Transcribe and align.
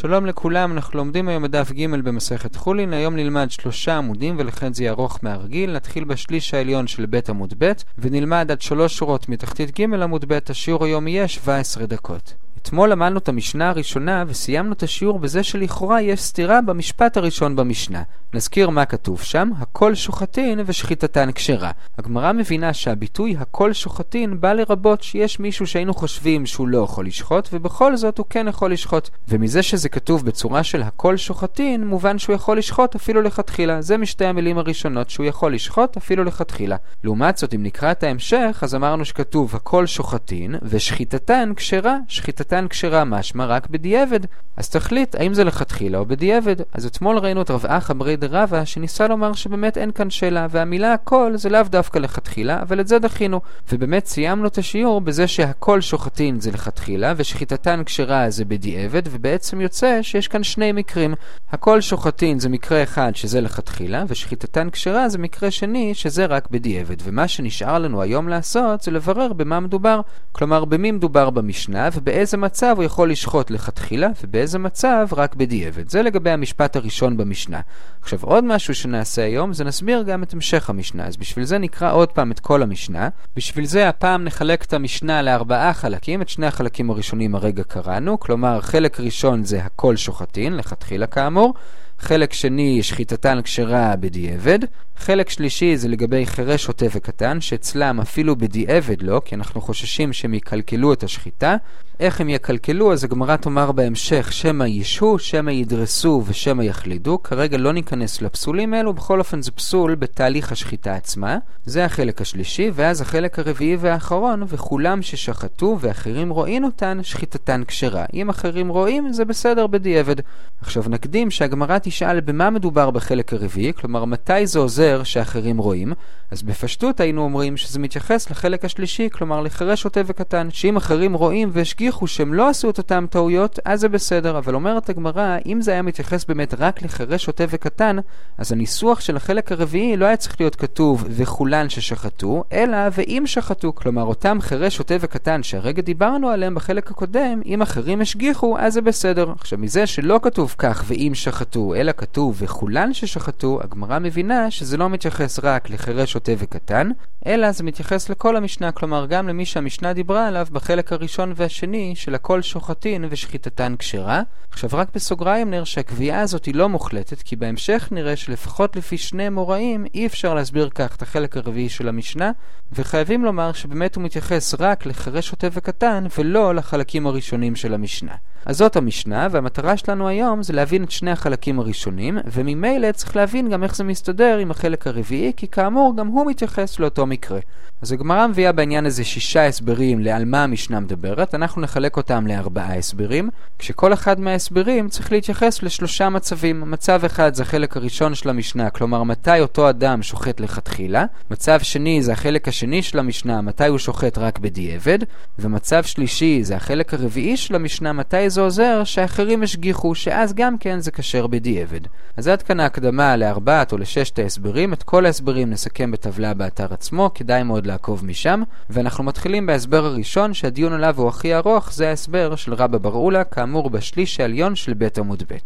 שלום 0.00 0.26
לכולם, 0.26 0.72
אנחנו 0.72 0.98
לומדים 0.98 1.28
היום 1.28 1.42
בדף 1.42 1.72
ג' 1.72 1.86
במסכת 1.90 2.56
חולין, 2.56 2.92
היום 2.92 3.16
נלמד 3.16 3.50
שלושה 3.50 3.96
עמודים 3.96 4.36
ולכן 4.38 4.72
זה 4.72 4.82
יהיה 4.82 4.92
ארוך 4.92 5.18
מהרגיל, 5.22 5.72
נתחיל 5.72 6.04
בשליש 6.04 6.54
העליון 6.54 6.86
של 6.86 7.06
ב' 7.06 7.18
עמוד 7.28 7.54
ב' 7.58 7.72
ונלמד 7.98 8.50
עד 8.50 8.60
שלוש 8.60 8.96
שורות 8.96 9.28
מתחתית 9.28 9.80
ג' 9.80 9.94
עמוד 10.02 10.24
ב', 10.28 10.38
השיעור 10.48 10.84
היום 10.84 11.08
יהיה 11.08 11.28
17 11.28 11.86
דקות. 11.86 12.34
אתמול 12.62 12.90
למדנו 12.90 13.18
את 13.18 13.28
המשנה 13.28 13.70
הראשונה 13.70 14.24
וסיימנו 14.26 14.72
את 14.72 14.82
השיעור 14.82 15.18
בזה 15.18 15.42
שלכאורה 15.42 16.02
יש 16.02 16.20
סתירה 16.20 16.60
במשפט 16.60 17.16
הראשון 17.16 17.56
במשנה. 17.56 18.02
נזכיר 18.34 18.70
מה 18.70 18.84
כתוב 18.84 19.22
שם, 19.22 19.50
הכל 19.58 19.94
שוחטין 19.94 20.60
ושחיטתן 20.66 21.32
כשרה. 21.32 21.70
הגמרא 21.98 22.32
מבינה 22.32 22.72
שהביטוי 22.72 23.36
הכל 23.40 23.72
שוחטין 23.72 24.40
בא 24.40 24.52
לרבות 24.52 25.02
שיש 25.02 25.40
מישהו 25.40 25.66
שהיינו 25.66 25.94
חושבים 25.94 26.46
שהוא 26.46 26.68
לא 26.68 26.78
יכול 26.78 27.06
לשחוט 27.06 27.48
ובכל 27.52 27.96
זאת 27.96 28.18
הוא 28.18 28.26
כן 28.30 28.48
יכול 28.48 28.72
לשחוט. 28.72 29.08
ומזה 29.28 29.62
שזה 29.62 29.88
כתוב 29.88 30.24
בצורה 30.24 30.62
של 30.62 30.82
הכל 30.82 31.16
שוחטין, 31.16 31.86
מובן 31.86 32.18
שהוא 32.18 32.34
יכול 32.34 32.58
לשחוט 32.58 32.94
אפילו 32.94 33.22
לכתחילה. 33.22 33.82
זה 33.82 33.96
משתי 33.96 34.24
המילים 34.24 34.58
הראשונות 34.58 35.10
שהוא 35.10 35.26
יכול 35.26 35.54
לשחוט 35.54 35.96
אפילו 35.96 36.24
לכתחילה. 36.24 36.76
לעומת 37.04 37.36
זאת, 37.36 37.54
אם 37.54 37.62
נקרא 37.62 37.90
את 37.90 38.02
ההמשך, 38.02 38.58
אז 38.62 38.74
אמרנו 38.74 39.04
שכתוב 39.04 39.56
הכל 39.56 39.86
שוחטין 39.86 40.54
ושחיטתן 40.62 41.52
כשרה. 41.56 41.96
שחיטתן 42.08 42.47
כשרה 42.70 43.04
משמע 43.04 43.46
רק 43.46 43.66
בדיעבד. 43.66 44.20
אז 44.56 44.68
תחליט 44.68 45.14
האם 45.14 45.34
זה 45.34 45.44
לכתחילה 45.44 45.98
או 45.98 46.06
בדיעבד. 46.06 46.56
אז 46.72 46.86
אתמול 46.86 47.18
ראינו 47.18 47.42
את 47.42 47.50
רב 47.50 47.66
אחא 47.66 47.94
ברי 47.94 48.16
דרבא 48.16 48.64
שניסה 48.64 49.08
לומר 49.08 49.32
שבאמת 49.32 49.78
אין 49.78 49.90
כאן 49.92 50.10
שאלה, 50.10 50.46
והמילה 50.50 50.92
הכל 50.92 51.32
זה 51.34 51.48
לאו 51.48 51.62
דווקא 51.62 51.98
לכתחילה, 51.98 52.62
אבל 52.62 52.80
את 52.80 52.88
זה 52.88 52.98
דחינו. 52.98 53.40
ובאמת 53.72 54.06
סיימנו 54.06 54.46
את 54.46 54.58
השיעור 54.58 55.00
בזה 55.00 55.26
שהכל 55.26 55.80
שוחטין 55.80 56.40
זה 56.40 56.50
לכתחילה, 56.50 57.12
ושחיטתן 57.16 57.82
כשרה 57.84 58.30
זה 58.30 58.44
בדיעבד, 58.44 59.02
ובעצם 59.10 59.60
יוצא 59.60 60.02
שיש 60.02 60.28
כאן 60.28 60.42
שני 60.42 60.72
מקרים. 60.72 61.14
הכל 61.52 61.80
שוחטין 61.80 62.38
זה 62.38 62.48
מקרה 62.48 62.82
אחד 62.82 63.10
שזה 63.14 63.40
לכתחילה, 63.40 64.04
ושחיטתן 64.08 64.70
כשרה 64.70 65.08
זה 65.08 65.18
מקרה 65.18 65.50
שני 65.50 65.94
שזה 65.94 66.26
רק 66.26 66.50
בדיעבד. 66.50 66.96
ומה 67.02 67.28
שנשאר 67.28 67.78
לנו 67.78 68.02
היום 68.02 68.28
לעשות 68.28 68.80
זה 68.82 68.90
לברר 68.90 69.32
במה 69.32 69.60
מדובר. 69.60 70.00
כלומר, 70.32 70.64
במי 70.64 70.90
מדובר 70.90 71.30
במשנה, 71.30 71.88
ובאיזה 71.92 72.36
מצב 72.38 72.74
הוא 72.76 72.84
יכול 72.84 73.10
לשחוט 73.10 73.50
לכתחילה, 73.50 74.08
ובאיזה 74.22 74.58
מצב 74.58 75.06
רק 75.16 75.34
בדיעבד. 75.34 75.88
זה 75.88 76.02
לגבי 76.02 76.30
המשפט 76.30 76.76
הראשון 76.76 77.16
במשנה. 77.16 77.60
עכשיו, 78.02 78.18
עוד 78.22 78.44
משהו 78.44 78.74
שנעשה 78.74 79.24
היום, 79.24 79.52
זה 79.52 79.64
נסביר 79.64 80.02
גם 80.02 80.22
את 80.22 80.32
המשך 80.32 80.70
המשנה. 80.70 81.06
אז 81.06 81.16
בשביל 81.16 81.44
זה 81.44 81.58
נקרא 81.58 81.92
עוד 81.92 82.08
פעם 82.08 82.30
את 82.30 82.40
כל 82.40 82.62
המשנה. 82.62 83.08
בשביל 83.36 83.66
זה 83.66 83.88
הפעם 83.88 84.24
נחלק 84.24 84.64
את 84.64 84.72
המשנה 84.72 85.22
לארבעה 85.22 85.74
חלקים. 85.74 86.22
את 86.22 86.28
שני 86.28 86.46
החלקים 86.46 86.90
הראשונים 86.90 87.34
הרגע 87.34 87.62
קראנו, 87.62 88.20
כלומר, 88.20 88.60
חלק 88.60 89.00
ראשון 89.00 89.44
זה 89.44 89.64
הכל 89.64 89.96
שוחטין, 89.96 90.56
לכתחילה 90.56 91.06
כאמור. 91.06 91.54
חלק 91.98 92.32
שני, 92.32 92.82
שחיטתן 92.82 93.42
כשרה 93.42 93.96
בדיעבד. 93.96 94.58
חלק 94.96 95.30
שלישי 95.30 95.76
זה 95.76 95.88
לגבי 95.88 96.26
חירש 96.26 96.64
שוטה 96.64 96.86
וקטן, 96.92 97.40
שאצלם 97.40 98.00
אפילו 98.00 98.36
בדיעבד 98.36 99.02
לא, 99.02 99.22
כי 99.24 99.34
אנחנו 99.34 99.60
חוששים 99.60 100.12
שהם 100.12 100.34
יקלקלו 100.34 100.92
את 100.92 101.02
השחיטה. 101.02 101.56
איך 102.00 102.20
הם 102.20 102.28
יקלקלו? 102.28 102.92
אז 102.92 103.04
הגמרא 103.04 103.36
תאמר 103.36 103.72
בהמשך 103.72 104.32
שמא 104.32 104.64
ישהו, 104.64 105.18
שמא 105.18 105.50
ידרסו 105.50 106.22
ושמא 106.26 106.62
יחלידו. 106.62 107.22
כרגע 107.22 107.56
לא 107.58 107.72
ניכנס 107.72 108.22
לפסולים 108.22 108.74
האלו, 108.74 108.92
בכל 108.92 109.18
אופן 109.18 109.42
זה 109.42 109.50
פסול 109.50 109.94
בתהליך 109.94 110.52
השחיטה 110.52 110.94
עצמה. 110.94 111.38
זה 111.64 111.84
החלק 111.84 112.20
השלישי, 112.20 112.70
ואז 112.74 113.00
החלק 113.00 113.38
הרביעי 113.38 113.76
והאחרון, 113.76 114.42
וכולם 114.46 115.02
ששחטו 115.02 115.76
ואחרים 115.80 116.30
רואים 116.30 116.64
אותן, 116.64 116.98
שחיטתן 117.02 117.62
כשרה. 117.66 118.04
אם 118.14 118.28
אחרים 118.28 118.68
רואים, 118.68 119.12
זה 119.12 119.24
בסדר 119.24 119.66
בדיעבד. 119.66 120.16
עכשיו 120.60 120.84
נקדים 120.88 121.30
שהגמרא 121.30 121.78
תשאל 121.88 122.20
במה 122.20 122.50
מדובר 122.50 122.90
בחלק 122.90 123.32
הרביעי, 123.32 123.72
כלומר 123.72 124.04
מתי 124.04 124.46
זה 124.46 124.58
עוזר 124.58 125.02
שאחרים 125.02 125.58
רואים, 125.58 125.92
אז 126.30 126.42
בפשטות 126.42 127.00
היינו 127.00 127.22
אומרים 127.22 127.56
שזה 127.56 127.78
מתייחס 127.78 128.30
לחלק 128.30 128.64
השלישי, 128.64 129.08
כלומר 129.12 129.40
לחירש 129.40 129.82
שוטה 129.82 130.00
וקטן, 130.06 130.48
שאם 130.50 130.76
אחרים 130.76 131.14
רואים 131.14 131.50
והשגיחו 131.52 132.06
שהם 132.06 132.34
לא 132.34 132.48
עשו 132.48 132.70
את 132.70 132.78
אותם 132.78 133.06
טעויות, 133.10 133.58
אז 133.64 133.80
זה 133.80 133.88
בסדר, 133.88 134.38
אבל 134.38 134.54
אומרת 134.54 134.88
הגמרא, 134.88 135.36
אם 135.46 135.60
זה 135.60 135.70
היה 135.70 135.82
מתייחס 135.82 136.24
באמת 136.24 136.54
רק 136.58 136.82
לחירש 136.82 137.24
שוטה 137.24 137.44
וקטן, 137.48 137.96
אז 138.38 138.52
הניסוח 138.52 139.00
של 139.00 139.16
החלק 139.16 139.52
הרביעי 139.52 139.96
לא 139.96 140.06
היה 140.06 140.16
צריך 140.16 140.40
להיות 140.40 140.56
כתוב 140.56 141.04
וכולן 141.08 141.68
ששחטו, 141.68 142.44
אלא 142.52 142.76
ואם 142.92 143.22
שחטו, 143.26 143.74
כלומר 143.74 144.02
אותם 144.02 144.38
חירש 144.40 144.76
שוטה 144.76 144.94
וקטן 145.00 145.42
שהרגע 145.42 145.82
דיברנו 145.82 146.28
עליהם 146.28 146.54
בחלק 146.54 146.90
הקודם, 146.90 147.40
אם 147.46 147.62
אחרים 147.62 148.00
השגיחו, 148.00 148.58
אז 148.58 148.72
זה 148.72 148.80
בסדר. 148.80 149.32
עכשיו 149.32 149.58
מזה 149.58 149.86
שלא 149.86 150.20
כתוב 150.22 150.54
כך 150.58 150.84
ואם 150.86 151.12
שחטו, 151.14 151.74
אלא 151.78 151.92
כתוב 151.96 152.36
וכולן 152.38 152.94
ששחטו, 152.94 153.58
הגמרא 153.62 153.98
מבינה 153.98 154.50
שזה 154.50 154.76
לא 154.76 154.88
מתייחס 154.88 155.40
רק 155.42 155.70
לחירש 155.70 156.12
שוטה 156.12 156.32
וקטן, 156.38 156.90
אלא 157.26 157.52
זה 157.52 157.64
מתייחס 157.64 158.08
לכל 158.08 158.36
המשנה, 158.36 158.72
כלומר 158.72 159.06
גם 159.06 159.28
למי 159.28 159.44
שהמשנה 159.44 159.92
דיברה 159.92 160.26
עליו 160.26 160.46
בחלק 160.52 160.92
הראשון 160.92 161.32
והשני 161.36 161.92
של 161.96 162.14
הכל 162.14 162.42
שוחטין 162.42 163.04
ושחיטתן 163.10 163.74
כשרה. 163.78 164.22
עכשיו 164.50 164.70
רק 164.72 164.88
בסוגריים 164.94 165.50
נראה 165.50 165.64
שהקביעה 165.64 166.20
הזאת 166.20 166.44
היא 166.44 166.54
לא 166.54 166.68
מוחלטת, 166.68 167.22
כי 167.22 167.36
בהמשך 167.36 167.88
נראה 167.90 168.16
שלפחות 168.16 168.76
לפי 168.76 168.98
שני 168.98 169.28
מוראים 169.28 169.86
אי 169.94 170.06
אפשר 170.06 170.34
להסביר 170.34 170.68
כך 170.74 170.96
את 170.96 171.02
החלק 171.02 171.36
הרביעי 171.36 171.68
של 171.68 171.88
המשנה, 171.88 172.30
וחייבים 172.72 173.24
לומר 173.24 173.52
שבאמת 173.52 173.96
הוא 173.96 174.04
מתייחס 174.04 174.54
רק 174.58 174.86
לחירש 174.86 175.28
שוטה 175.28 175.46
וקטן 175.52 176.06
ולא 176.18 176.54
לחלקים 176.54 177.06
הראשונים 177.06 177.56
של 177.56 177.74
המשנה. 177.74 178.14
אז 178.48 178.56
זאת 178.56 178.76
המשנה, 178.76 179.28
והמטרה 179.30 179.76
שלנו 179.76 180.08
היום 180.08 180.42
זה 180.42 180.52
להבין 180.52 180.84
את 180.84 180.90
שני 180.90 181.10
החלקים 181.10 181.58
הראשונים, 181.60 182.18
וממילא 182.32 182.92
צריך 182.92 183.16
להבין 183.16 183.48
גם 183.48 183.62
איך 183.62 183.76
זה 183.76 183.84
מסתדר 183.84 184.38
עם 184.38 184.50
החלק 184.50 184.86
הרביעי, 184.86 185.32
כי 185.36 185.48
כאמור 185.48 185.96
גם 185.96 186.06
הוא 186.06 186.26
מתייחס 186.26 186.78
לאותו 186.78 187.06
מקרה. 187.06 187.38
אז 187.82 187.92
הגמרא 187.92 188.26
מביאה 188.26 188.52
בעניין 188.52 188.86
הזה 188.86 189.04
שישה 189.04 189.46
הסברים 189.46 190.00
לעל 190.00 190.24
מה 190.24 190.44
המשנה 190.44 190.80
מדברת, 190.80 191.34
אנחנו 191.34 191.62
נחלק 191.62 191.96
אותם 191.96 192.26
לארבעה 192.26 192.76
הסברים, 192.76 193.30
כשכל 193.58 193.92
אחד 193.92 194.20
מההסברים 194.20 194.88
צריך 194.88 195.12
להתייחס 195.12 195.62
לשלושה 195.62 196.08
מצבים. 196.08 196.70
מצב 196.70 197.04
אחד 197.04 197.34
זה 197.34 197.42
החלק 197.42 197.76
הראשון 197.76 198.14
של 198.14 198.28
המשנה, 198.28 198.70
כלומר 198.70 199.02
מתי 199.02 199.40
אותו 199.40 199.70
אדם 199.70 200.02
שוחט 200.02 200.40
לכתחילה, 200.40 201.04
מצב 201.30 201.60
שני 201.60 202.02
זה 202.02 202.12
החלק 202.12 202.48
השני 202.48 202.82
של 202.82 202.98
המשנה, 202.98 203.40
מתי 203.40 203.66
הוא 203.66 203.78
שוחט 203.78 204.18
רק 204.18 204.38
בדיעבד, 204.38 204.98
ומצב 205.38 205.82
שלישי 205.82 206.44
זה 206.44 206.56
החלק 206.56 206.94
הרביעי 206.94 207.36
של 207.36 207.54
המשנה, 207.54 207.92
מתי 207.92 208.30
זה 208.38 208.42
עוזר 208.42 208.84
שאחרים 208.84 209.42
השגיחו, 209.42 209.94
שאז 209.94 210.34
גם 210.34 210.58
כן 210.58 210.80
זה 210.80 210.90
כשר 210.90 211.26
בדיעבד. 211.26 211.80
אז 212.16 212.28
עד 212.28 212.42
כאן 212.42 212.60
ההקדמה 212.60 213.16
לארבעת 213.16 213.72
או 213.72 213.78
לששת 213.78 214.18
ההסברים, 214.18 214.72
את 214.72 214.82
כל 214.82 215.06
ההסברים 215.06 215.50
נסכם 215.50 215.90
בטבלה 215.90 216.34
באתר 216.34 216.66
עצמו, 216.74 217.10
כדאי 217.14 217.42
מאוד 217.42 217.66
לעקוב 217.66 218.04
משם, 218.04 218.42
ואנחנו 218.70 219.04
מתחילים 219.04 219.46
בהסבר 219.46 219.84
הראשון 219.84 220.34
שהדיון 220.34 220.72
עליו 220.72 220.94
הוא 220.98 221.08
הכי 221.08 221.34
ארוך, 221.34 221.72
זה 221.72 221.88
ההסבר 221.88 222.36
של 222.36 222.54
רבא 222.54 222.78
ברעולה, 222.78 223.24
כאמור 223.24 223.70
בשליש 223.70 224.20
העליון 224.20 224.56
של 224.56 224.74
בית 224.74 224.98
עמוד 224.98 225.22
ב'. 225.32 225.36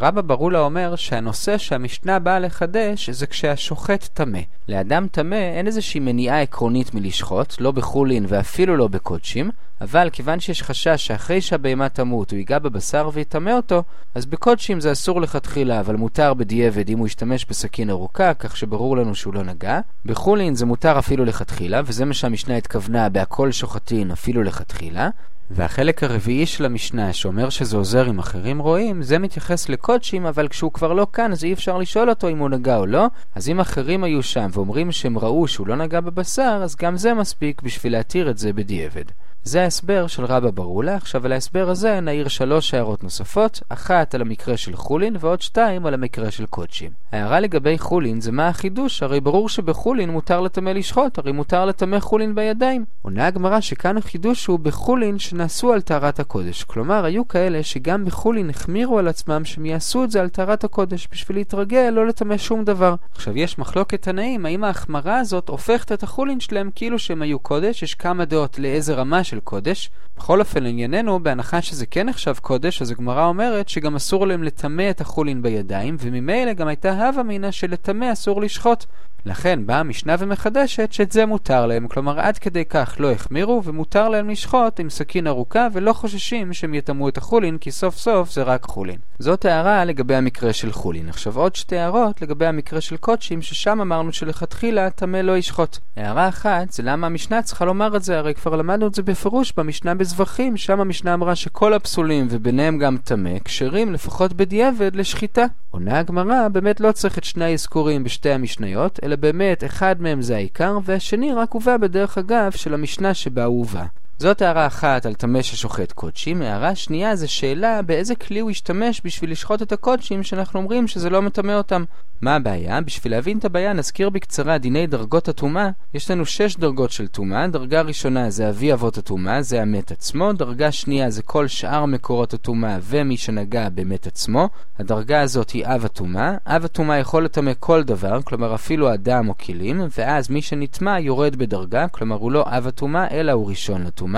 רבא 0.00 0.20
ברולה 0.20 0.60
אומר 0.60 0.96
שהנושא 0.96 1.58
שהמשנה 1.58 2.18
באה 2.18 2.38
לחדש 2.38 3.10
זה 3.10 3.26
כשהשוחט 3.26 4.08
טמא. 4.14 4.38
לאדם 4.68 5.06
טמא 5.12 5.34
אין 5.34 5.66
איזושהי 5.66 6.00
מניעה 6.00 6.42
עקרונית 6.42 6.94
מלשחוט, 6.94 7.60
לא 7.60 7.70
בחולין 7.70 8.26
ואפילו 8.28 8.76
לא 8.76 8.88
בקודשים, 8.88 9.50
אבל 9.80 10.10
כיוון 10.12 10.40
שיש 10.40 10.62
חשש 10.62 11.06
שאחרי 11.06 11.40
שהבהמה 11.40 11.88
תמות 11.88 12.30
הוא 12.30 12.38
ייגע 12.38 12.58
בבשר 12.58 13.10
ויטמא 13.12 13.50
אותו, 13.50 13.82
אז 14.14 14.26
בקודשים 14.26 14.80
זה 14.80 14.92
אסור 14.92 15.20
לכתחילה, 15.20 15.80
אבל 15.80 15.96
מותר 15.96 16.34
בדיעבד 16.34 16.88
אם 16.88 16.98
הוא 16.98 17.06
ישתמש 17.06 17.44
בסכין 17.44 17.90
ארוכה, 17.90 18.34
כך 18.34 18.56
שברור 18.56 18.96
לנו 18.96 19.14
שהוא 19.14 19.34
לא 19.34 19.42
נגע. 19.42 19.80
בחולין 20.04 20.54
זה 20.54 20.66
מותר 20.66 20.98
אפילו 20.98 21.24
לכתחילה, 21.24 21.80
וזה 21.84 22.04
מה 22.04 22.14
שהמשנה 22.14 22.56
התכוונה 22.56 23.08
בהכל 23.08 23.52
שוחטין 23.52 24.10
אפילו 24.10 24.42
לכתחילה. 24.42 25.10
והחלק 25.50 26.02
הרביעי 26.02 26.46
של 26.46 26.64
המשנה, 26.64 27.12
שאומר 27.12 27.48
שזה 27.50 27.76
עוזר 27.76 28.10
אם 28.10 28.18
אחרים 28.18 28.58
רואים, 28.58 29.02
זה 29.02 29.18
מתייחס 29.18 29.68
לקודשים, 29.68 30.26
אבל 30.26 30.48
כשהוא 30.48 30.72
כבר 30.72 30.92
לא 30.92 31.06
כאן, 31.12 31.32
אז 31.32 31.44
אי 31.44 31.52
אפשר 31.52 31.78
לשאול 31.78 32.10
אותו 32.10 32.28
אם 32.28 32.38
הוא 32.38 32.48
נגע 32.48 32.76
או 32.76 32.86
לא. 32.86 33.06
אז 33.34 33.48
אם 33.48 33.60
אחרים 33.60 34.04
היו 34.04 34.22
שם 34.22 34.48
ואומרים 34.52 34.92
שהם 34.92 35.18
ראו 35.18 35.48
שהוא 35.48 35.66
לא 35.66 35.76
נגע 35.76 36.00
בבשר, 36.00 36.60
אז 36.62 36.76
גם 36.76 36.96
זה 36.96 37.14
מספיק 37.14 37.62
בשביל 37.62 37.92
להתיר 37.92 38.30
את 38.30 38.38
זה 38.38 38.52
בדיעבד. 38.52 39.04
זה 39.44 39.62
ההסבר 39.62 40.06
של 40.06 40.24
רבא 40.24 40.50
ברולה. 40.50 40.96
עכשיו 40.96 41.26
על 41.26 41.32
ההסבר 41.32 41.70
הזה 41.70 42.00
נעיר 42.00 42.28
שלוש 42.28 42.74
הערות 42.74 43.04
נוספות, 43.04 43.62
אחת 43.68 44.14
על 44.14 44.20
המקרה 44.20 44.56
של 44.56 44.76
חולין 44.76 45.16
ועוד 45.20 45.40
שתיים 45.40 45.86
על 45.86 45.94
המקרה 45.94 46.30
של 46.30 46.46
קודשים. 46.46 46.90
ההערה 47.12 47.40
לגבי 47.40 47.78
חולין 47.78 48.20
זה 48.20 48.32
מה 48.32 48.48
החידוש, 48.48 49.02
הרי 49.02 49.20
ברור 49.20 49.48
שבחולין 49.48 50.10
מותר 50.10 50.40
לטמא 50.40 50.70
לשחוט, 50.70 51.18
הרי 51.18 51.32
מותר 51.32 51.64
לטמא 51.64 52.00
חולין 52.00 52.34
בידיים. 52.34 52.84
עונה 53.02 53.26
הגמרא 53.26 53.60
שכאן 53.60 53.96
החידוש 53.96 54.46
הוא 54.46 54.58
בחולין 54.58 55.18
שנעשו 55.18 55.72
על 55.72 55.80
טהרת 55.80 56.20
הקודש. 56.20 56.64
כלומר, 56.64 57.04
היו 57.04 57.28
כאלה 57.28 57.62
שגם 57.62 58.04
בחולין 58.04 58.50
החמירו 58.50 58.98
על 58.98 59.08
עצמם 59.08 59.44
שהם 59.44 59.66
יעשו 59.66 60.04
את 60.04 60.10
זה 60.10 60.20
על 60.20 60.28
טהרת 60.28 60.64
הקודש, 60.64 61.08
בשביל 61.12 61.36
להתרגל 61.36 61.90
לא 61.90 62.06
לטמא 62.06 62.36
שום 62.36 62.64
דבר. 62.64 62.94
עכשיו, 63.14 63.38
יש 63.38 63.58
מחלוקת 63.58 64.02
תנאים, 64.02 64.46
האם 64.46 64.64
ההחמרה 64.64 65.18
הזאת 65.18 65.48
הופכת 65.48 65.92
את 65.92 66.02
החולין 66.02 66.40
שלהם 66.40 66.70
כאילו 66.74 66.98
שהם 66.98 67.22
היו 67.22 67.38
קודש, 67.38 67.82
יש 67.82 67.94
כמה 67.94 68.24
דעות 68.24 68.58
לאיזה 68.58 68.94
רמה 68.94 69.24
של 69.30 69.40
קודש. 69.40 69.90
בכל 70.16 70.40
אופן, 70.40 70.62
לענייננו, 70.62 71.22
בהנחה 71.22 71.62
שזה 71.62 71.86
כן 71.86 72.08
נחשב 72.08 72.34
קודש, 72.42 72.82
אז 72.82 72.90
הגמרא 72.90 73.26
אומרת 73.26 73.68
שגם 73.68 73.96
אסור 73.96 74.26
להם 74.26 74.42
לטמא 74.42 74.90
את 74.90 75.00
החולין 75.00 75.42
בידיים, 75.42 75.96
וממילא 76.00 76.52
גם 76.52 76.68
הייתה 76.68 77.08
הווה 77.08 77.22
מינא 77.22 77.50
שלטמא 77.50 78.12
אסור 78.12 78.40
לשחוט. 78.40 78.84
לכן 79.26 79.66
באה 79.66 79.78
המשנה 79.80 80.16
ומחדשת 80.18 80.92
שאת 80.92 81.12
זה 81.12 81.26
מותר 81.26 81.66
להם, 81.66 81.88
כלומר 81.88 82.20
עד 82.20 82.38
כדי 82.38 82.64
כך 82.64 82.96
לא 82.98 83.12
החמירו 83.12 83.62
ומותר 83.64 84.08
להם 84.08 84.30
לשחוט 84.30 84.80
עם 84.80 84.90
סכין 84.90 85.26
ארוכה 85.26 85.68
ולא 85.72 85.92
חוששים 85.92 86.52
שהם 86.52 86.74
יטמאו 86.74 87.08
את 87.08 87.18
החולין 87.18 87.58
כי 87.58 87.70
סוף 87.70 87.96
סוף 87.96 88.32
זה 88.32 88.42
רק 88.42 88.64
חולין. 88.64 88.98
זאת 89.18 89.44
הערה 89.44 89.84
לגבי 89.84 90.14
המקרה 90.14 90.52
של 90.52 90.72
חולין. 90.72 91.08
עכשיו 91.08 91.38
עוד 91.38 91.56
שתי 91.56 91.78
הערות 91.78 92.22
לגבי 92.22 92.46
המקרה 92.46 92.80
של 92.80 92.96
קודשים 92.96 93.42
ששם 93.42 93.80
אמרנו 93.80 94.12
שלכתחילה 94.12 94.90
טמא 94.90 95.16
לא 95.16 95.36
ישחוט. 95.36 95.78
הערה 95.96 96.28
אחת 96.28 96.72
זה 96.72 96.82
למה 96.82 97.06
המשנה 97.06 97.42
צריכה 97.42 97.64
לומר 97.64 97.96
את 97.96 98.02
זה, 98.02 98.18
הרי 98.18 98.34
כבר 98.34 98.56
למדנו 98.56 98.86
את 98.86 98.94
זה 98.94 99.02
בפירוש 99.02 99.52
במשנה 99.56 99.94
בזבחים, 99.94 100.56
שם 100.56 100.80
המשנה 100.80 101.14
אמרה 101.14 101.36
שכל 101.36 101.74
הפסולים 101.74 102.26
וביניהם 102.30 102.78
גם 102.78 102.96
טמא 103.04 103.38
כשרים 103.44 103.92
לפחות 103.92 104.32
בדיעבד 104.32 104.96
לשחיטה. 104.96 105.44
עונה 105.70 105.98
הגמרא 105.98 106.48
באמת 106.48 106.80
לא 106.80 106.92
צריך 106.92 107.18
את 107.18 107.24
שני 107.24 107.44
האזכורים 107.44 108.04
בשתי 108.04 108.30
המשניות, 108.30 108.98
אלא 109.10 109.16
באמת 109.16 109.64
אחד 109.64 109.96
מהם 110.02 110.22
זה 110.22 110.36
העיקר, 110.36 110.78
והשני 110.84 111.32
רק 111.32 111.52
הובא 111.52 111.76
בדרך 111.76 112.18
אגב 112.18 112.50
של 112.50 112.74
המשנה 112.74 113.14
שבה 113.14 113.44
הוא 113.44 113.58
הובא. 113.58 113.84
זאת 114.20 114.42
הערה 114.42 114.66
אחת 114.66 115.06
על 115.06 115.14
טמא 115.14 115.42
ששוחט 115.42 115.92
קודשים. 115.92 116.42
הערה 116.42 116.74
שנייה 116.74 117.16
זה 117.16 117.28
שאלה 117.28 117.82
באיזה 117.82 118.14
כלי 118.14 118.40
הוא 118.40 118.50
ישתמש 118.50 119.00
בשביל 119.04 119.30
לשחוט 119.30 119.62
את 119.62 119.72
הקודשים 119.72 120.22
שאנחנו 120.22 120.60
אומרים 120.60 120.88
שזה 120.88 121.10
לא 121.10 121.22
מטמא 121.22 121.52
אותם. 121.52 121.84
מה 122.20 122.36
הבעיה? 122.36 122.80
בשביל 122.80 123.12
להבין 123.12 123.38
את 123.38 123.44
הבעיה 123.44 123.72
נזכיר 123.72 124.10
בקצרה 124.10 124.58
דיני 124.58 124.86
דרגות 124.86 125.28
הטומאה. 125.28 125.70
יש 125.94 126.10
לנו 126.10 126.26
שש 126.26 126.56
דרגות 126.56 126.90
של 126.90 127.06
טומאה. 127.06 127.48
דרגה 127.48 127.80
ראשונה 127.80 128.30
זה 128.30 128.48
אבי 128.48 128.72
אבות 128.72 128.98
הטומאה, 128.98 129.42
זה 129.42 129.62
המת 129.62 129.90
עצמו. 129.90 130.32
דרגה 130.32 130.72
שנייה 130.72 131.10
זה 131.10 131.22
כל 131.22 131.48
שאר 131.48 131.84
מקורות 131.84 132.34
הטומאה 132.34 132.78
ומי 132.82 133.16
שנגע 133.16 133.68
במת 133.68 134.06
עצמו. 134.06 134.48
הדרגה 134.78 135.20
הזאת 135.20 135.50
היא 135.50 135.66
אב 135.66 135.84
הטומאה. 135.84 136.34
אב 136.46 136.64
הטומאה 136.64 136.98
יכול 136.98 137.24
לטמא 137.24 137.52
כל 137.60 137.82
דבר, 137.82 138.22
כלומר 138.22 138.54
אפילו 138.54 138.94
אדם 138.94 139.28
או 139.28 139.34
כלים, 139.38 139.80
ואז 139.98 140.30
מי 140.30 140.42
שנטמא 140.42 140.98
יורד 140.98 141.36
בדרגה, 141.36 141.88
כלומר 141.88 142.16
הוא 142.16 142.32
לא 142.32 142.44
אב 142.46 142.66
הטומאה 142.66 143.08
אלא 143.10 143.32
הוא 143.32 143.48
ראשון 143.48 143.82
לטומאה. 143.82 144.09